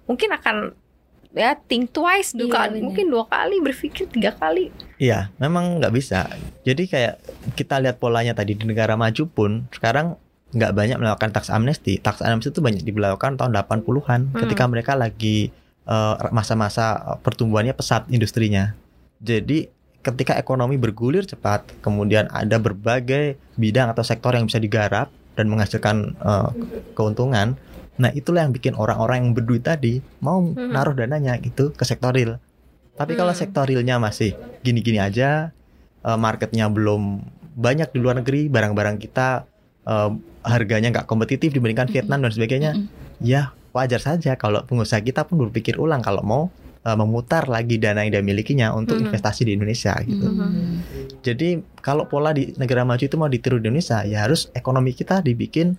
mungkin 0.03 0.33
akan 0.33 0.55
ya 1.31 1.53
think 1.61 1.91
twice 1.91 2.31
dua 2.31 2.47
Iya, 2.47 2.55
kali 2.57 2.73
bener. 2.73 2.85
mungkin 2.85 3.05
dua 3.07 3.25
kali 3.25 3.55
berpikir 3.59 4.05
tiga 4.07 4.33
kali 4.33 4.73
Iya, 4.95 5.27
memang 5.35 5.77
nggak 5.77 5.91
bisa. 5.91 6.31
Jadi 6.63 6.87
kayak 6.87 7.19
kita 7.53 7.77
lihat 7.77 7.99
polanya 7.99 8.31
tadi 8.31 8.55
di 8.55 8.63
negara 8.63 8.95
maju 8.95 9.27
pun 9.27 9.67
sekarang 9.69 10.15
nggak 10.49 10.71
banyak 10.71 10.95
melakukan 10.95 11.29
tax 11.29 11.51
amnesty. 11.51 11.99
Tax 11.99 12.23
amnesty 12.23 12.49
itu 12.49 12.63
banyak 12.63 12.79
dilakukan 12.81 13.35
tahun 13.35 13.51
80-an 13.53 14.31
Hmm. 14.31 14.39
ketika 14.41 14.63
mereka 14.65 14.95
lagi 14.95 15.51
eh, 15.83 16.15
masa-masa 16.31 16.85
eh, 16.95 17.17
pertumbuhannya 17.19 17.75
pesat 17.75 18.07
industrinya. 18.07 18.71
Jadi 19.19 19.67
ketika 20.05 20.37
ekonomi 20.37 20.77
bergulir 20.77 21.25
cepat, 21.25 21.65
kemudian 21.81 22.29
ada 22.29 22.61
berbagai 22.61 23.41
bidang 23.57 23.89
atau 23.89 24.05
sektor 24.05 24.37
yang 24.37 24.45
bisa 24.45 24.61
digarap 24.61 25.09
dan 25.33 25.49
menghasilkan 25.49 26.13
eh, 26.13 26.49
keuntungan. 26.93 27.57
Nah, 27.97 28.11
itulah 28.13 28.45
yang 28.45 28.53
bikin 28.53 28.77
orang-orang 28.77 29.25
yang 29.25 29.31
berduit 29.33 29.65
tadi 29.65 30.03
mau 30.21 30.43
Hmm. 30.43 30.69
naruh 30.69 30.93
dananya 30.93 31.39
gitu 31.41 31.73
ke 31.73 31.81
sektor 31.87 32.13
real. 32.13 32.37
Tapi 32.95 33.17
kalau 33.17 33.33
Hmm. 33.33 33.41
sektor 33.41 33.65
realnya 33.65 33.97
masih 33.97 34.37
gini-gini 34.61 35.01
aja, 35.01 35.49
eh, 36.05 36.17
marketnya 36.19 36.69
belum 36.69 37.25
banyak 37.55 37.95
di 37.95 37.99
luar 38.03 38.21
negeri, 38.21 38.47
barang-barang 38.51 39.01
kita 39.01 39.49
eh, 39.85 40.11
harganya 40.41 40.89
nggak 40.89 41.05
kompetitif 41.05 41.53
dibandingkan 41.53 41.85
Vietnam 41.93 42.25
dan 42.25 42.33
sebagainya, 42.33 42.73
Mm-mm. 42.73 42.89
ya 43.21 43.53
wajar 43.69 44.01
saja 44.01 44.33
kalau 44.33 44.65
pengusaha 44.65 44.97
kita 44.97 45.29
pun 45.29 45.37
berpikir 45.45 45.77
ulang 45.77 46.01
kalau 46.01 46.25
mau 46.25 46.43
eh, 46.85 46.93
memutar 46.95 47.49
lagi 47.49 47.81
dana 47.81 48.05
yang 48.05 48.13
dia 48.13 48.23
milikinya 48.23 48.71
untuk 48.71 49.01
Mhm. 49.01 49.09
investasi 49.09 49.41
di 49.43 49.57
Indonesia 49.57 49.97
gitu. 50.05 50.29
Hmm. 50.29 50.85
Jadi 51.19 51.57
kalau 51.81 52.05
pola 52.05 52.29
di 52.29 52.53
negara 52.55 52.85
maju 52.85 53.01
itu 53.01 53.17
mau 53.17 53.25
ditiru 53.25 53.57
di 53.57 53.65
Indonesia, 53.65 54.05
ya 54.05 54.23
harus 54.23 54.53
ekonomi 54.53 54.93
kita 54.93 55.19
dibikin 55.19 55.75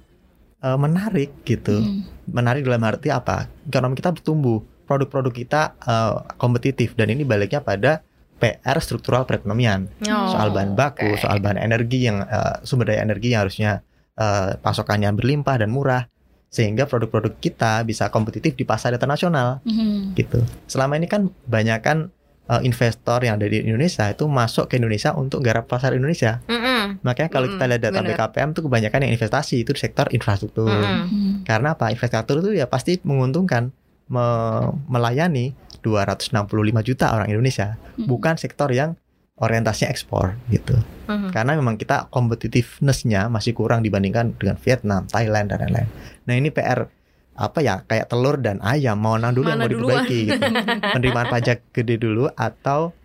eh, 0.57 0.73
menarik 0.75 1.45
gitu. 1.45 1.79
Hmm. 1.79 2.03
Menarik 2.27 2.65
dalam 2.65 2.83
arti 2.83 3.13
apa? 3.13 3.47
Ekonomi 3.69 3.95
kita 3.95 4.11
bertumbuh, 4.11 4.59
produk-produk 4.85 5.31
kita 5.31 5.63
eh, 5.79 6.15
kompetitif 6.37 6.97
dan 6.97 7.13
ini 7.13 7.23
baliknya 7.23 7.61
pada 7.61 8.03
PR 8.37 8.77
struktural 8.81 9.25
perekonomian. 9.25 9.89
Oh, 10.05 10.29
soal 10.29 10.53
bahan 10.53 10.77
baku, 10.77 11.13
oke. 11.13 11.21
soal 11.21 11.41
bahan 11.41 11.57
energi 11.57 12.05
yang 12.05 12.21
eh, 12.21 12.57
sumber 12.65 12.91
daya 12.91 13.01
energi 13.01 13.33
yang 13.33 13.47
harusnya 13.47 13.85
eh, 14.17 14.57
pasokannya 14.59 15.13
berlimpah 15.13 15.61
dan 15.61 15.71
murah 15.71 16.09
sehingga 16.49 16.85
produk-produk 16.85 17.37
kita 17.37 17.83
bisa 17.83 18.09
kompetitif 18.09 18.55
di 18.55 18.63
pasar 18.63 18.91
internasional 18.91 19.61
Hmm. 19.63 20.13
gitu. 20.13 20.39
Selama 20.65 20.95
ini 20.95 21.05
kan 21.05 21.29
banyak 21.45 21.81
kan 21.81 21.99
eh, 22.47 22.63
investor 22.63 23.19
yang 23.21 23.37
ada 23.37 23.45
di 23.45 23.59
Indonesia 23.61 24.07
itu 24.07 24.25
masuk 24.25 24.67
ke 24.67 24.79
Indonesia 24.79 25.11
untuk 25.13 25.41
garap 25.41 25.67
pasar 25.67 25.93
Indonesia. 25.93 26.39
Mm-mm. 26.47 27.03
Makanya 27.03 27.27
kalau 27.27 27.47
kita 27.49 27.59
Mm-mm, 27.61 27.71
lihat 27.75 27.83
data 27.83 27.99
bener. 28.01 28.15
BKPM 28.15 28.51
tuh 28.53 28.63
kebanyakan 28.63 29.01
yang 29.03 29.13
investasi 29.13 29.57
itu 29.61 29.71
di 29.71 29.81
sektor 29.81 30.07
infrastruktur. 30.09 30.71
Mm-mm. 30.71 31.03
Hmm. 31.05 31.35
Karena 31.43 31.75
apa? 31.75 31.91
Infrastruktur 31.91 32.39
itu 32.41 32.55
ya 32.55 32.67
pasti 32.67 33.03
menguntungkan 33.03 33.75
me- 34.07 34.71
melayani 34.87 35.59
265 35.83 36.47
juta 36.83 37.11
orang 37.11 37.27
Indonesia, 37.29 37.75
Hmm. 37.95 38.07
bukan 38.07 38.35
sektor 38.37 38.71
yang 38.71 38.95
orientasinya 39.37 39.93
ekspor 39.93 40.33
gitu. 40.49 40.77
Mhm. 41.07 41.31
Karena 41.31 41.53
memang 41.57 41.77
kita 41.77 42.09
competitiveness-nya 42.09 43.29
masih 43.29 43.53
kurang 43.53 43.85
dibandingkan 43.85 44.33
dengan 44.37 44.57
Vietnam, 44.57 45.05
Thailand 45.13 45.53
dan 45.53 45.69
lain-lain. 45.69 45.89
Nah, 46.25 46.35
ini 46.35 46.49
PR 46.49 46.89
apa 47.37 47.61
ya 47.61 47.85
kayak 47.85 48.09
telur 48.09 48.41
dan 48.41 48.65
ayam 48.65 48.97
mau 48.97 49.21
mana 49.21 49.29
dulu 49.29 49.53
yang 49.53 49.61
Mana 49.61 49.69
mau 49.69 49.73
diperbaiki 49.77 50.21
gitu. 50.33 50.41
Penerimaan 50.97 51.29
pajak 51.29 51.69
gede 51.69 52.01
dulu 52.01 52.33
atau 52.33 52.97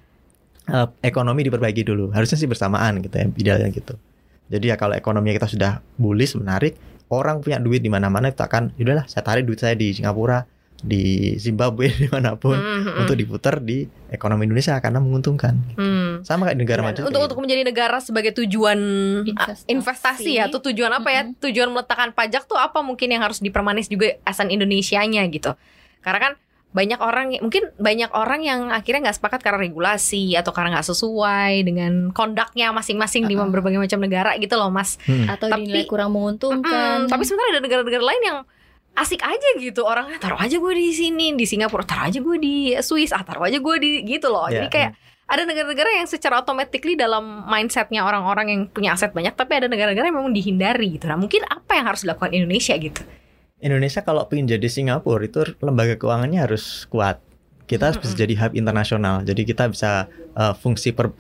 eh, 0.72 0.88
ekonomi 1.04 1.44
diperbaiki 1.44 1.84
dulu. 1.84 2.16
Harusnya 2.16 2.40
sih 2.40 2.48
bersamaan 2.48 3.04
gitu 3.04 3.12
ya, 3.12 3.28
idealnya 3.28 3.68
gitu. 3.76 4.00
Jadi 4.48 4.72
ya 4.72 4.80
kalau 4.80 4.96
ekonomi 4.96 5.36
kita 5.36 5.52
sudah 5.52 5.84
bullish 6.00 6.40
menarik, 6.40 6.80
orang 7.12 7.44
punya 7.44 7.60
duit 7.60 7.84
di 7.84 7.92
mana-mana 7.92 8.32
itu 8.32 8.40
akan 8.40 8.72
yaudahlah 8.80 9.04
saya 9.08 9.24
tarik 9.28 9.44
duit 9.44 9.60
saya 9.60 9.76
di 9.76 9.92
Singapura, 9.92 10.48
di 10.82 11.04
Zimbabwe 11.36 11.88
di 11.96 12.08
mana 12.08 12.34
pun 12.34 12.58
Mhm. 12.58 13.00
untuk 13.00 13.14
diputar 13.14 13.58
di 13.58 13.84
ekonomi 14.08 14.44
Indonesia 14.44 14.76
karena 14.78 14.98
menguntungkan. 14.98 15.54
Hmm. 15.74 16.22
Sama 16.22 16.46
kayak 16.46 16.58
negara 16.58 16.82
maju. 16.82 17.00
untuk 17.04 17.22
untuk 17.24 17.40
menjadi 17.40 17.62
negara 17.64 17.98
sebagai 17.98 18.34
tujuan 18.36 18.80
Investasi. 19.24 19.64
investasi 19.68 20.32
ya 20.36 20.48
tuh 20.48 20.62
tujuan 20.64 20.92
apa 20.92 21.10
ya 21.10 21.22
Mhm. 21.24 21.38
tujuan 21.40 21.70
meletakkan 21.70 22.12
pajak 22.12 22.44
tuh 22.44 22.56
apa 22.56 22.82
mungkin 22.82 23.08
yang 23.08 23.22
harus 23.22 23.40
dipermanis 23.40 23.88
juga 23.88 24.18
asan 24.24 24.50
Indonesianya 24.50 25.22
gitu 25.28 25.54
karena 26.00 26.20
kan 26.20 26.34
banyak 26.72 26.98
orang 26.98 27.36
mungkin 27.38 27.68
banyak 27.76 28.10
orang 28.10 28.42
yang 28.42 28.60
akhirnya 28.70 29.06
nggak 29.06 29.18
sepakat 29.18 29.40
karena 29.40 29.60
regulasi 29.60 30.34
atau 30.34 30.50
karena 30.50 30.72
nggak 30.74 30.88
sesuai 30.88 31.54
dengan 31.62 31.92
kondaknya 32.10 32.72
masing-masing 32.72 33.28
di 33.28 33.36
Uh-uh. 33.36 33.52
berbagai 33.52 33.76
macam 33.78 34.00
negara 34.00 34.34
gitu 34.36 34.56
loh 34.56 34.70
mas 34.70 34.96
Hmm. 35.02 35.28
Atau 35.28 35.46
Tapi- 35.46 35.68
dinilai 35.68 35.84
kurang 35.86 36.12
menguntungkan. 36.12 37.06
Mm-mm, 37.06 37.12
tapi 37.12 37.22
sebenarnya 37.22 37.52
ada 37.54 37.62
negara-negara 37.62 38.04
lain 38.06 38.24
yang 38.24 38.40
asik 38.92 39.24
aja 39.24 39.50
gitu 39.58 39.88
orang 39.88 40.20
taruh 40.20 40.38
aja 40.38 40.60
gue 40.60 40.74
di 40.76 40.92
sini 40.92 41.34
di 41.36 41.46
Singapura. 41.48 41.88
Taruh 41.88 42.12
aja 42.12 42.20
gue 42.20 42.38
di 42.38 42.76
Swiss. 42.84 43.16
Ah 43.16 43.24
taruh 43.24 43.48
aja 43.48 43.58
gue 43.58 43.76
di 43.80 44.04
gitu 44.04 44.28
loh. 44.30 44.48
Jadi 44.52 44.68
Ya, 44.68 44.72
kayak 44.72 44.92
ada 45.32 45.48
negara-negara 45.48 45.96
yang 45.96 46.08
secara 46.12 46.44
automatically 46.44 47.00
dalam 47.00 47.48
mindsetnya 47.48 48.04
orang-orang 48.04 48.48
yang 48.52 48.62
punya 48.68 48.92
aset 49.00 49.16
banyak 49.16 49.32
tapi 49.32 49.64
ada 49.64 49.72
negara-negara 49.72 50.12
yang 50.12 50.18
memang 50.20 50.36
dihindari 50.36 51.00
gitu. 51.00 51.08
Nah 51.08 51.16
mungkin 51.16 51.48
apa 51.48 51.80
yang 51.80 51.88
harus 51.88 52.04
dilakukan 52.04 52.36
Indonesia 52.36 52.76
gitu? 52.76 53.00
Indonesia 53.64 54.02
kalau 54.04 54.28
ingin 54.34 54.60
jadi 54.60 54.68
Singapura 54.68 55.24
itu 55.24 55.56
lembaga 55.64 55.96
keuangannya 55.96 56.44
harus 56.44 56.84
kuat. 56.92 57.24
Kita 57.64 57.94
harus 57.94 58.04
bisa 58.04 58.14
jadi 58.20 58.36
hub 58.44 58.52
internasional. 58.58 59.24
Jadi 59.24 59.48
kita 59.48 59.72
bisa 59.72 60.12
eh, 60.36 60.54
fungsi 60.60 60.92
per, 60.92 61.16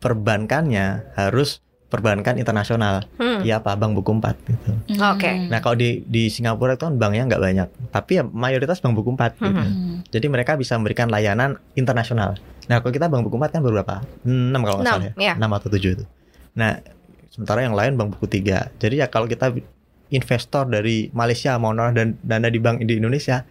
perbankannya 0.00 1.12
harus 1.20 1.60
perbankan 1.90 2.38
internasional. 2.38 3.02
hmm. 3.18 3.42
Ya 3.42 3.58
apa 3.58 3.74
bank 3.74 3.98
buku 3.98 4.22
4 4.22 4.46
gitu. 4.46 4.70
Hmm. 4.94 5.12
Oke. 5.18 5.50
Nah 5.50 5.58
kalau 5.58 5.74
di 5.74 6.06
di 6.06 6.30
Singapura 6.30 6.78
itu 6.78 6.86
kan 6.86 6.94
banknya 6.96 7.26
nggak 7.26 7.42
banyak, 7.42 7.68
tapi 7.90 8.22
ya 8.22 8.24
mayoritas 8.24 8.78
bank 8.78 8.94
buku 8.94 9.18
4 9.18 9.36
gitu. 9.36 9.50
Hmm. 9.50 10.06
Jadi 10.08 10.26
mereka 10.30 10.54
bisa 10.54 10.78
memberikan 10.78 11.10
layanan 11.10 11.58
internasional. 11.74 12.38
Nah 12.70 12.78
kalau 12.78 12.94
kita 12.94 13.10
bank 13.10 13.26
buku 13.26 13.36
4 13.36 13.58
kan 13.58 13.60
berapa? 13.66 13.96
6 14.22 14.54
kalau 14.62 14.76
nggak 14.80 14.86
Enam, 14.86 15.00
salah 15.02 15.12
ya. 15.18 15.34
ya. 15.34 15.34
6 15.36 15.58
atau 15.58 15.68
7 15.68 15.96
itu. 15.98 16.04
Nah 16.54 16.70
sementara 17.34 17.60
yang 17.66 17.74
lain 17.74 17.98
bank 17.98 18.14
buku 18.14 18.26
3. 18.30 18.78
Jadi 18.78 18.94
ya 19.02 19.10
kalau 19.10 19.26
kita 19.26 19.50
investor 20.10 20.66
dari 20.66 21.10
Malaysia 21.14 21.54
mau 21.58 21.74
naruh 21.74 21.94
dan 21.94 22.18
dana 22.22 22.50
di 22.50 22.58
bank 22.58 22.82
di 22.82 22.98
Indonesia, 22.98 23.46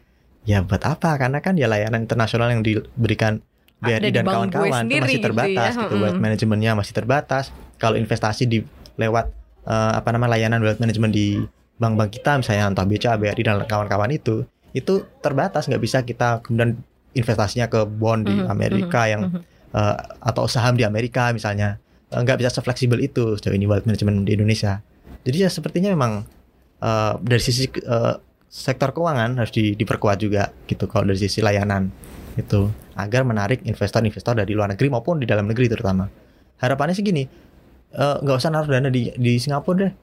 ya 0.47 0.63
buat 0.63 0.83
apa? 0.83 1.15
Karena 1.19 1.39
kan 1.43 1.55
ya 1.55 1.67
layanan 1.67 2.03
internasional 2.07 2.51
yang 2.51 2.63
diberikan 2.63 3.43
BRI 3.79 4.11
dan 4.11 4.27
kawan-kawan 4.27 4.91
itu 4.91 4.99
masih 4.99 5.15
gitu 5.15 5.25
terbatas 5.31 5.71
ya. 5.71 5.81
gitu, 5.87 5.95
Mm-mm. 5.95 6.03
wealth 6.03 6.19
manajemennya 6.19 6.71
masih 6.75 6.93
terbatas. 6.95 7.45
Kalau 7.79 7.95
investasi 7.95 8.43
di 8.45 8.59
lewat 8.99 9.25
eh, 9.65 9.91
apa 9.95 10.09
namanya 10.11 10.35
layanan 10.35 10.59
wealth 10.61 10.83
management 10.83 11.15
di 11.15 11.39
bank-bank 11.79 12.11
kita 12.11 12.35
misalnya 12.37 12.67
entah 12.67 12.83
BCA, 12.83 13.15
BRI 13.15 13.41
dan 13.41 13.63
kawan-kawan 13.63 14.11
itu 14.11 14.43
itu 14.75 15.07
terbatas 15.23 15.65
nggak 15.65 15.81
bisa 15.81 16.03
kita 16.03 16.43
kemudian 16.45 16.77
investasinya 17.15 17.65
ke 17.71 17.87
bond 17.89 18.27
di 18.29 18.35
Mhm, 18.37 18.45
Amerika 18.45 19.01
yang 19.07 19.31
Mhm. 19.31 19.41
eh, 19.73 19.95
atau 20.21 20.45
saham 20.45 20.75
di 20.75 20.83
Amerika 20.83 21.31
misalnya 21.31 21.79
Eh, 22.09 22.21
nggak 22.25 22.41
bisa 22.41 22.49
sefleksibel 22.49 22.97
itu 22.97 23.37
sejauh 23.37 23.53
ini 23.53 23.69
wealth 23.69 23.85
management 23.85 24.25
di 24.25 24.33
Indonesia. 24.33 24.81
Jadi 25.21 25.45
ya 25.45 25.49
sepertinya 25.49 25.93
memang 25.93 26.25
eh, 26.81 27.13
dari 27.21 27.37
sisi 27.37 27.69
eh, 27.69 28.15
sektor 28.49 28.89
keuangan 28.97 29.37
harus 29.37 29.53
di- 29.53 29.77
diperkuat 29.77 30.17
juga 30.17 30.49
gitu 30.65 30.89
kalau 30.89 31.05
dari 31.13 31.21
sisi 31.21 31.45
layanan 31.45 31.93
itu 32.33 32.65
agar 32.97 33.21
menarik 33.21 33.61
investor-investor 33.61 34.41
dari 34.41 34.57
luar 34.57 34.73
negeri 34.73 34.89
maupun 34.89 35.21
di 35.21 35.29
dalam 35.29 35.45
negeri 35.45 35.69
terutama. 35.69 36.09
Harapannya 36.57 36.97
sih 36.97 37.05
gini, 37.05 37.29
eh, 37.91 38.17
nggak 38.21 38.35
usah 38.35 38.49
naruh 38.49 38.69
dana 38.69 38.89
di 38.89 39.09
di 39.15 39.37
Singapura 39.37 39.87
deh, 39.87 39.93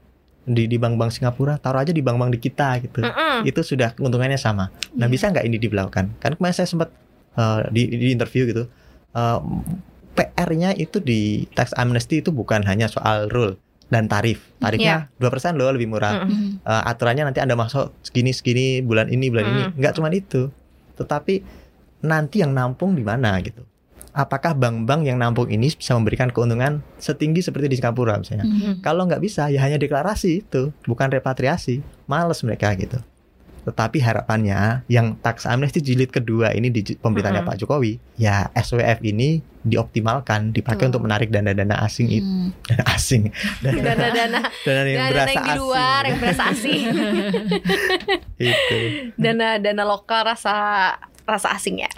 di 0.46 0.66
di 0.66 0.77
bank-bank 0.77 1.11
Singapura, 1.11 1.59
taruh 1.59 1.83
aja 1.83 1.90
di 1.90 2.03
bank-bank 2.03 2.31
di 2.35 2.40
kita 2.40 2.79
gitu. 2.83 3.03
Mm-mm. 3.03 3.44
Itu 3.44 3.61
sudah 3.61 3.94
keuntungannya 3.94 4.38
sama. 4.38 4.70
Nah 4.94 5.07
Iya. 5.07 5.12
bisa 5.12 5.25
nggak 5.31 5.44
ini 5.44 5.57
dilakukan? 5.59 6.18
Kan 6.18 6.35
kemarin 6.35 6.55
saya 6.55 6.68
sempat 6.68 6.90
eh, 7.37 7.61
di, 7.70 7.83
di 7.92 8.07
interview 8.11 8.49
gitu, 8.49 8.64
eh, 9.12 9.38
PR-nya 10.16 10.72
itu 10.72 10.96
di 10.96 11.44
tax 11.53 11.77
amnesty 11.77 12.25
itu 12.25 12.33
bukan 12.33 12.64
hanya 12.64 12.88
soal 12.88 13.29
rule 13.29 13.61
dan 13.87 14.09
tarif. 14.09 14.40
Tarifnya 14.59 15.12
dua 15.20 15.29
persen 15.29 15.55
loh 15.61 15.68
lebih 15.68 15.87
murah. 15.87 16.25
Mm-mm. 16.25 16.33
Hmm. 16.33 16.51
Eh, 16.64 16.83
aturannya 16.88 17.29
nanti 17.29 17.44
anda 17.44 17.53
masuk 17.55 17.92
segini 18.01 18.33
segini 18.33 18.81
bulan 18.81 19.12
ini 19.12 19.29
bulan 19.29 19.44
ini. 19.46 19.62
Hmm. 19.68 19.72
Nggak 19.77 19.92
cuma 19.94 20.09
itu, 20.11 20.49
tetapi 20.96 21.44
nanti 22.03 22.40
yang 22.40 22.57
nampung 22.57 22.96
di 22.96 23.05
mana 23.05 23.37
gitu. 23.44 23.62
Apakah 24.16 24.57
bank-bank 24.57 25.05
yang 25.05 25.20
nampung 25.20 25.44
ini 25.46 25.68
bisa 25.68 25.92
memberikan 25.92 26.33
keuntungan 26.33 26.81
setinggi 26.96 27.44
seperti 27.44 27.68
di 27.68 27.76
Singapura 27.76 28.16
misalnya? 28.16 28.48
Hmm. 28.48 28.81
Kalau 28.81 29.05
nggak 29.05 29.20
bisa, 29.20 29.46
ya 29.46 29.61
hanya 29.61 29.76
deklarasi 29.76 30.40
itu, 30.40 30.72
bukan 30.83 31.12
repatriasi. 31.12 31.85
Males 32.07 32.40
mereka 32.40 32.72
gitu. 32.72 32.96
Tetapi 33.62 33.98
harapannya 33.98 34.87
yang 34.87 35.18
tax 35.18 35.42
amnesty 35.42 35.83
jilid 35.83 36.09
kedua 36.09 36.55
ini 36.55 36.70
di 36.70 36.87
pemerintahnya 36.87 37.42
Mm-mm. 37.42 37.50
Pak 37.50 37.59
Jokowi, 37.61 37.98
ya 38.14 38.46
SWF 38.55 39.02
ini 39.02 39.42
dioptimalkan 39.61 40.55
dipakai 40.55 40.87
Betul. 40.87 40.90
untuk 40.94 41.02
menarik 41.02 41.29
dana-dana 41.29 41.83
asing 41.83 42.07
itu, 42.09 42.22
Hmm. 42.24 42.55
dana 42.70 42.85
asing, 42.88 43.22
dana, 43.61 43.81
Dana-dana 43.90 44.38
dana 44.64 44.81
yang 44.87 45.07
berasa 45.11 45.29
yang 45.29 45.44
di 45.44 45.50
asing. 45.50 45.59
luar 45.59 46.00
yang 46.07 46.18
berasa 46.22 46.42
asing. 46.48 46.83
Itu. 48.38 48.79
Dana 49.18 49.48
dana 49.59 49.83
lokal 49.83 50.20
rasa 50.29 50.55
rasa 51.26 51.52
asing 51.52 51.82
ya. 51.82 51.90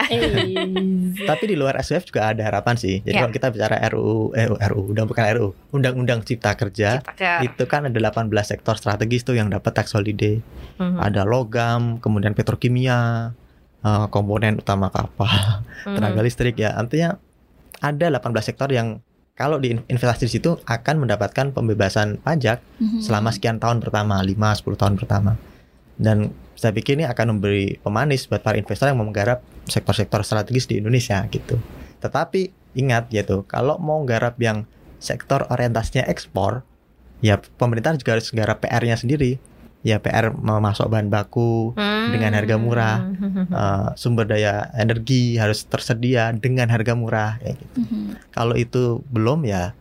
Tapi 1.23 1.43
di 1.45 1.55
luar 1.55 1.77
SWF 1.79 2.09
juga 2.09 2.33
ada 2.33 2.41
harapan 2.49 2.75
sih. 2.75 3.05
Jadi 3.05 3.13
Ya. 3.13 3.21
kalau 3.23 3.31
kita 3.31 3.47
bicara 3.53 3.77
RUU, 3.87 4.33
eh 4.33 4.49
RUU, 4.49 4.91
udah 4.91 5.05
bukan 5.05 5.23
RUU, 5.37 5.49
Undang-Undang 5.71 6.25
Cipta 6.25 6.57
Kerja, 6.57 6.99
Cipta 6.99 7.13
kerja. 7.13 7.31
itu 7.45 7.63
kan 7.65 7.85
ada 7.85 7.93
18 7.93 8.25
sektor 8.43 8.73
strategis 8.73 9.21
tuh 9.21 9.37
yang 9.37 9.47
dapat 9.47 9.71
tax 9.71 9.93
holiday. 9.93 10.41
Mhm. 10.81 10.97
Ada 10.97 11.23
logam, 11.23 12.01
kemudian 12.01 12.33
petrokimia, 12.33 13.31
eh, 13.79 14.05
komponen 14.09 14.57
utama 14.57 14.89
kapal, 14.89 15.61
Mhm. 15.85 15.95
tenaga 15.95 16.19
listrik 16.19 16.57
ya. 16.57 16.73
Artinya 16.73 17.21
ada 17.79 18.05
18 18.09 18.43
sektor 18.43 18.67
yang 18.67 18.99
kalau 19.37 19.55
diinvestasi 19.55 20.27
di 20.27 20.31
situ 20.35 20.59
akan 20.59 21.07
mendapatkan 21.07 21.53
pembebasan 21.53 22.19
pajak 22.19 22.59
Mhm. 22.75 22.99
selama 22.99 23.31
sekian 23.31 23.55
tahun 23.55 23.79
pertama, 23.79 24.19
5 24.19 24.51
10 24.51 24.75
tahun 24.75 24.99
pertama. 24.99 25.39
Dan 25.95 26.33
saya 26.59 26.75
pikir 26.75 26.99
ini 26.99 27.07
akan 27.07 27.39
memberi 27.39 27.79
pemanis 27.79 28.27
buat 28.27 28.43
para 28.43 28.59
investor 28.59 28.91
yang 28.91 28.99
mau 28.99 29.07
menggarap 29.07 29.39
sektor-sektor 29.63 30.27
strategis 30.27 30.67
di 30.67 30.83
Indonesia 30.83 31.23
gitu. 31.31 31.55
Tetapi 32.03 32.51
ingat 32.75 33.07
gitu, 33.07 33.47
kalau 33.47 33.79
mau 33.79 34.03
garap 34.03 34.35
yang 34.43 34.67
sektor 34.99 35.47
orientasinya 35.47 36.03
ekspor, 36.03 36.67
ya 37.23 37.39
pemerintah 37.55 37.95
juga 37.95 38.19
harus 38.19 38.27
garap 38.35 38.59
PR-nya 38.59 38.99
sendiri. 38.99 39.39
Ya 39.79 40.03
PR 40.03 40.35
memasok 40.35 40.91
bahan 40.91 41.07
baku, 41.07 41.71
Hmm. 41.79 42.11
dengan 42.11 42.35
harga 42.35 42.59
murah. 42.59 42.99
eh, 43.63 43.87
sumber 43.95 44.27
daya 44.27 44.67
energi 44.75 45.39
harus 45.39 45.63
tersedia 45.63 46.35
dengan 46.35 46.67
harga 46.67 46.91
murah 46.99 47.39
ya 47.39 47.55
gitu. 47.55 47.87
Mhm. 47.87 48.35
Kalau 48.35 48.59
itu 48.59 48.99
belum 49.07 49.47
ya 49.47 49.71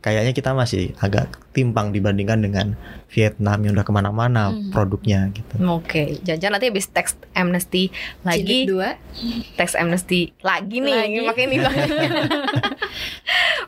kayaknya 0.00 0.32
kita 0.32 0.56
masih 0.56 0.96
agak 0.98 1.28
timpang 1.52 1.88
dibandingkan 1.88 2.40
dengan 2.40 2.66
Vietnam 3.08 3.60
yang 3.60 3.72
udah 3.72 3.84
ke 3.84 3.92
mana-mana 3.92 4.42
Hmm. 4.48 4.68
produknya 4.68 5.28
gitu. 5.30 5.54
Oke, 5.62 6.16
jangan 6.22 6.56
nanti 6.56 6.68
habis 6.68 6.86
tax 6.86 7.12
amnesty 7.32 7.92
lagi, 8.22 8.64
Jilid 8.64 8.68
dua. 8.68 8.90
tax 9.54 9.72
amnesty 9.72 10.32
lagi 10.40 10.80
nih, 10.80 10.96
Lagi. 11.12 11.20
makin 11.22 11.46
nih 11.48 11.58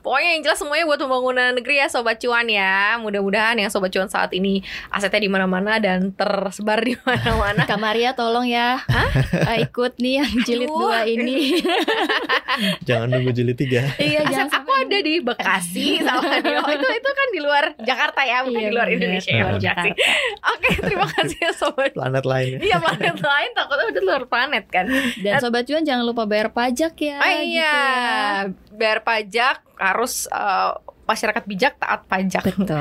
Pokoknya 0.01 0.31
yang 0.35 0.43
jelas 0.43 0.59
semuanya 0.59 0.85
buat 0.85 0.99
pembangunan 0.99 1.53
negeri 1.53 1.81
ya 1.81 1.89
sobat 1.89 2.17
cuan 2.19 2.45
ya. 2.45 2.97
Mudah-mudahan 2.99 3.57
yang 3.57 3.69
sobat 3.69 3.89
cuan 3.89 4.05
saat 4.07 4.33
ini 4.33 4.61
asetnya 4.91 5.17
di 5.19 5.31
mana-mana 5.31 5.77
dan 5.79 6.13
tersebar 6.13 6.77
di 6.79 6.93
mana-mana. 6.99 7.65
Kak 7.71 7.79
Maria 7.79 8.13
tolong 8.13 8.45
ya 8.45 8.85
Eh, 9.49 9.65
ikut 9.65 9.97
nih 9.97 10.21
yang 10.21 10.33
jilid 10.43 10.69
Aduh. 10.69 10.77
dua 10.79 10.99
ini. 11.05 11.57
Jangan 12.89 13.09
nunggu 13.09 13.33
jilid 13.33 13.57
tiga. 13.57 13.89
iya 13.97 14.23
Aset 14.23 14.31
jangan 14.31 14.61
aku 14.61 14.71
ada 14.77 14.99
di 14.99 15.15
Bekasi 15.19 15.87
sama 16.01 16.37
Dio. 16.39 16.61
Itu 16.61 16.87
itu 16.87 17.11
kan 17.11 17.29
di 17.31 17.41
luar 17.41 17.65
Jakarta 17.77 18.21
ya, 18.21 18.43
bukan 18.43 18.55
Iya, 18.57 18.69
di 18.69 18.73
luar 18.73 18.87
bener. 18.87 18.97
Indonesia 18.97 19.31
ya. 19.31 19.43
Luar 19.43 19.55
Bekasi. 19.57 19.91
Oke, 20.47 20.69
terima 20.81 21.07
kasih 21.09 21.39
ya 21.41 21.53
sobat. 21.53 21.91
Planet 21.91 22.25
lain. 22.25 22.51
ya. 22.53 22.59
Iya 22.65 22.77
planet 22.79 23.19
lain 23.19 23.51
takutnya 23.53 23.87
udah 23.89 24.03
luar 24.05 24.23
planet 24.25 24.65
kan. 24.69 24.85
Dan 25.17 25.33
sobat 25.39 25.65
cuan 25.65 25.83
jangan 25.83 26.05
lupa 26.05 26.23
bayar 26.25 26.49
pajak 26.49 26.95
ya. 26.97 27.17
Oh 27.17 27.27
gitu 27.27 27.45
iya, 27.53 27.63
ya. 27.65 28.53
bayar 28.71 29.01
pajak 29.01 29.57
harus 29.75 30.27
eh, 30.27 30.73
masyarakat 31.05 31.45
bijak 31.45 31.77
taat 31.77 32.01
pajak. 32.05 32.41
Betul. 32.43 32.81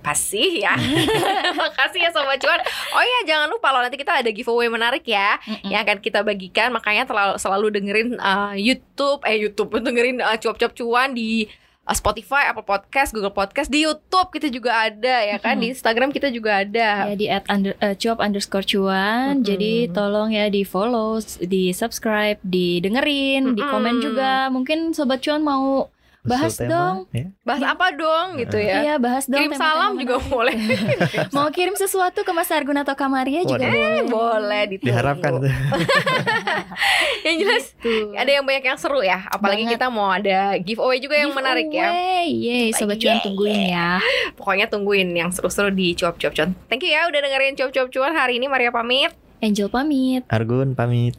Pasti 0.00 0.60
ya. 0.60 0.76
Makasih 1.56 2.00
ya 2.00 2.10
sobat 2.10 2.36
cuan. 2.36 2.60
Oh 2.92 3.00
iya, 3.00 3.20
jangan 3.24 3.48
lupa 3.48 3.70
loh 3.70 3.80
nanti 3.80 3.96
kita 3.96 4.20
ada 4.20 4.28
giveaway 4.28 4.68
menarik 4.68 5.02
ya 5.02 5.40
Mm-mm. 5.40 5.70
yang 5.70 5.80
akan 5.82 5.98
kita 5.98 6.20
bagikan. 6.20 6.68
Makanya 6.70 7.04
selalu, 7.04 7.34
selalu 7.38 7.66
dengerin 7.72 8.08
eh, 8.14 8.54
YouTube, 8.58 9.24
eh 9.24 9.36
YouTube, 9.38 9.70
dengerin 9.74 10.18
eh, 10.18 10.36
cuap-cuap 10.36 10.72
cuan 10.72 11.12
di 11.12 11.48
Spotify, 11.92 12.48
Apple 12.48 12.64
Podcast, 12.64 13.12
Google 13.12 13.36
Podcast, 13.36 13.68
di 13.68 13.84
YouTube 13.84 14.32
kita 14.32 14.48
juga 14.48 14.88
ada 14.88 15.20
ya 15.20 15.36
kan, 15.36 15.60
di 15.60 15.68
Instagram 15.68 16.16
kita 16.16 16.32
juga 16.32 16.64
ada. 16.64 17.12
Ya 17.12 17.16
di 17.16 17.28
at 17.28 17.44
under, 17.52 17.76
eh, 17.84 17.92
cuap 17.92 18.24
underscore 18.24 18.64
cuan. 18.64 19.40
Mm-mm. 19.40 19.44
Jadi 19.44 19.92
tolong 19.92 20.32
ya 20.32 20.48
di 20.48 20.64
follow, 20.64 21.20
di 21.44 21.76
subscribe, 21.76 22.40
didengerin, 22.40 23.52
di 23.52 23.60
komen 23.60 24.00
juga. 24.00 24.48
Mungkin 24.48 24.96
sobat 24.96 25.20
cuan 25.20 25.44
mau 25.44 25.92
bahas 26.24 26.56
tema, 26.56 26.72
dong. 26.72 26.96
ya. 27.12 27.26
Bahas 27.44 27.62
apa 27.62 27.86
dong 27.92 28.26
gitu 28.40 28.56
ya? 28.56 28.80
Iya 28.80 28.94
bahas 28.96 29.28
dong. 29.28 29.36
Kirim 29.36 29.52
tema-tema 29.52 29.68
salam 29.68 29.92
juga 29.94 30.16
menarik. 30.16 30.32
boleh. 30.32 30.56
Mau 31.36 31.48
kirim 31.52 31.76
sesuatu 31.76 32.24
ke 32.24 32.32
Mas 32.32 32.48
Argun 32.48 32.80
atau 32.80 32.96
Kamaria 32.96 33.44
juga 33.44 33.60
Waduh. 33.60 33.70
boleh. 33.70 34.08
boleh 34.08 34.62
ditunggu. 34.72 34.88
Diharapkan 34.88 35.30
tuh. 35.38 35.52
Yang 37.24 37.36
jelas 37.40 37.64
Tuh. 37.80 38.12
ada 38.12 38.30
yang 38.30 38.44
banyak 38.44 38.64
yang 38.64 38.76
seru 38.76 39.00
ya. 39.00 39.24
Apalagi 39.28 39.64
Banget. 39.64 39.80
kita 39.80 39.86
mau 39.88 40.08
ada 40.08 40.60
giveaway 40.60 41.00
juga 41.00 41.16
yang 41.16 41.32
menarik 41.32 41.72
ya. 41.72 41.88
Giveaway. 41.88 42.28
Yeay, 42.28 42.68
sobat 42.72 43.00
cuan 43.00 43.16
tungguin 43.20 43.72
ya. 43.72 43.96
Pokoknya 44.38 44.66
tungguin 44.68 45.08
yang 45.12 45.32
seru-seru 45.32 45.72
di 45.72 45.96
cuap-cuap 45.96 46.36
cuan. 46.36 46.52
Thank 46.68 46.84
you 46.84 46.92
ya 46.92 47.08
udah 47.08 47.20
dengerin 47.20 47.56
cuap-cuap 47.56 47.88
cuan 47.88 48.12
hari 48.12 48.36
ini 48.36 48.44
Maria 48.44 48.68
pamit. 48.68 49.12
Angel 49.40 49.68
pamit. 49.68 50.24
Argun 50.28 50.72
pamit. 50.72 51.16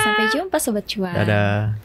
Sampai 0.00 0.28
jumpa 0.32 0.56
sobat 0.56 0.84
cuan. 0.84 1.12
Dadah. 1.12 1.76